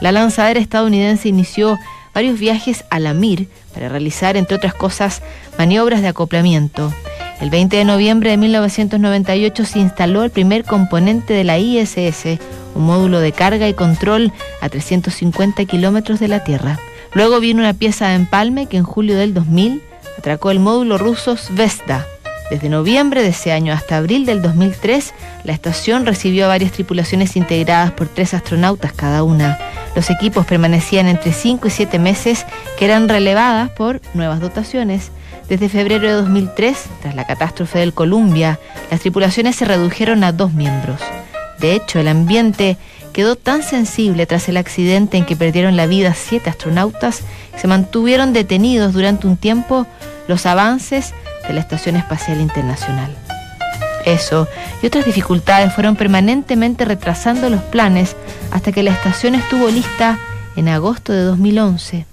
[0.00, 1.78] La lanzadera estadounidense inició
[2.20, 5.22] varios viajes a la Mir para realizar, entre otras cosas,
[5.56, 6.92] maniobras de acoplamiento.
[7.40, 12.38] El 20 de noviembre de 1998 se instaló el primer componente de la ISS,
[12.74, 16.78] un módulo de carga y control a 350 kilómetros de la Tierra.
[17.14, 19.80] Luego vino una pieza de empalme que en julio del 2000
[20.18, 22.06] atracó el módulo ruso Zvesta.
[22.50, 27.92] Desde noviembre de ese año hasta abril del 2003, la estación recibió varias tripulaciones integradas
[27.92, 29.56] por tres astronautas cada una.
[29.94, 32.44] Los equipos permanecían entre 5 y 7 meses,
[32.76, 35.12] que eran relevadas por nuevas dotaciones.
[35.48, 38.58] Desde febrero de 2003, tras la catástrofe del Columbia,
[38.90, 41.00] las tripulaciones se redujeron a dos miembros.
[41.60, 42.78] De hecho, el ambiente
[43.12, 47.22] quedó tan sensible tras el accidente en que perdieron la vida siete astronautas
[47.56, 49.86] se mantuvieron detenidos durante un tiempo
[50.28, 51.12] los avances
[51.50, 53.12] de la Estación Espacial Internacional.
[54.06, 54.46] Eso
[54.82, 58.16] y otras dificultades fueron permanentemente retrasando los planes
[58.52, 60.16] hasta que la estación estuvo lista
[60.54, 62.06] en agosto de 2011.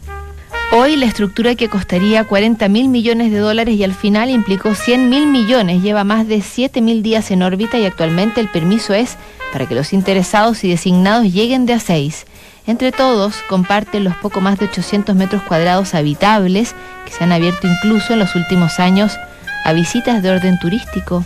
[0.74, 5.08] Hoy la estructura que costaría 40 mil millones de dólares y al final implicó 100
[5.08, 9.18] mil millones lleva más de 7 mil días en órbita y actualmente el permiso es
[9.54, 12.26] para que los interesados y designados lleguen de a 6.
[12.66, 16.76] Entre todos comparten los poco más de 800 metros cuadrados habitables
[17.06, 19.18] que se han abierto incluso en los últimos años
[19.64, 21.26] a visitas de orden turístico.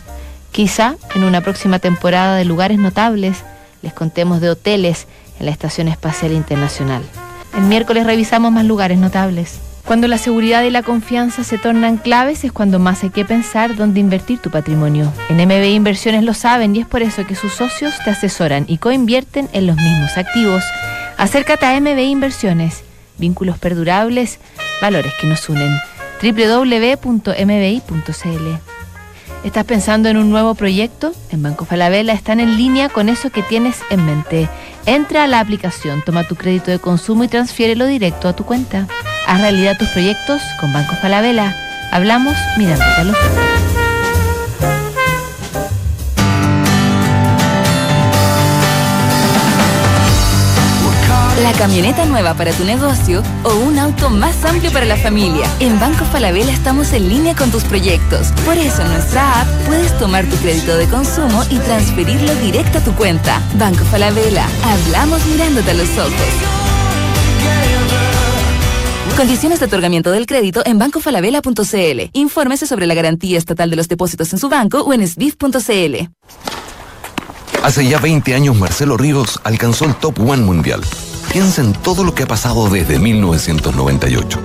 [0.51, 3.43] Quizá en una próxima temporada de lugares notables
[3.81, 5.07] les contemos de hoteles
[5.39, 7.01] en la Estación Espacial Internacional.
[7.57, 9.59] El miércoles revisamos más lugares notables.
[9.85, 13.75] Cuando la seguridad y la confianza se tornan claves es cuando más hay que pensar
[13.75, 15.11] dónde invertir tu patrimonio.
[15.29, 18.77] En MB Inversiones lo saben y es por eso que sus socios te asesoran y
[18.77, 20.63] coinvierten en los mismos activos.
[21.17, 22.83] Acércate a MB Inversiones.
[23.17, 24.39] Vínculos perdurables,
[24.81, 25.77] valores que nos unen.
[26.21, 27.31] www.mbi.cl
[29.43, 31.13] ¿Estás pensando en un nuevo proyecto?
[31.31, 34.47] En Banco Falabella están en línea con eso que tienes en mente.
[34.85, 38.87] Entra a la aplicación, toma tu crédito de consumo y transfiérelo directo a tu cuenta.
[39.25, 41.55] Haz realidad tus proyectos con Banco Falabella.
[41.91, 43.70] Hablamos mirándote a los ojos.
[51.41, 55.49] La camioneta nueva para tu negocio o un auto más amplio para la familia.
[55.59, 58.27] En Banco Falabella estamos en línea con tus proyectos.
[58.45, 62.81] Por eso en nuestra app puedes tomar tu crédito de consumo y transferirlo directo a
[62.81, 63.41] tu cuenta.
[63.55, 64.47] Banco Falabella.
[64.63, 66.11] Hablamos mirándote a los ojos.
[69.17, 72.09] Condiciones de otorgamiento del crédito en bancofalabella.cl.
[72.13, 76.07] Infórmese sobre la garantía estatal de los depósitos en su banco o en sbif.cl.
[77.63, 80.81] Hace ya 20 años Marcelo Ríos alcanzó el Top One mundial.
[81.31, 84.39] Piensa en todo lo que ha pasado desde 1998.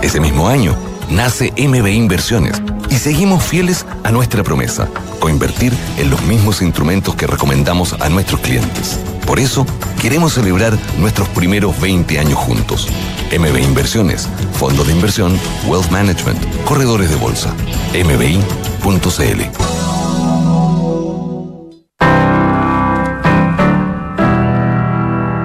[0.00, 0.74] Ese mismo año
[1.10, 4.88] nace MB Inversiones y seguimos fieles a nuestra promesa,
[5.20, 8.98] coinvertir en los mismos instrumentos que recomendamos a nuestros clientes.
[9.26, 9.66] Por eso,
[10.00, 12.88] queremos celebrar nuestros primeros 20 años juntos.
[13.30, 17.54] MB Inversiones, Fondo de Inversión, Wealth Management, Corredores de Bolsa,
[17.92, 19.81] mbi.cl.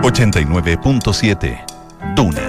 [0.07, 1.67] 89.7
[2.15, 2.47] Duna.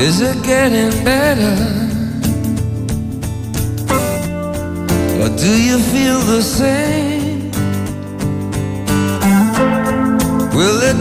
[0.00, 1.54] Is it getting better?
[5.22, 7.52] Or do you feel the same?
[10.56, 10.96] Will it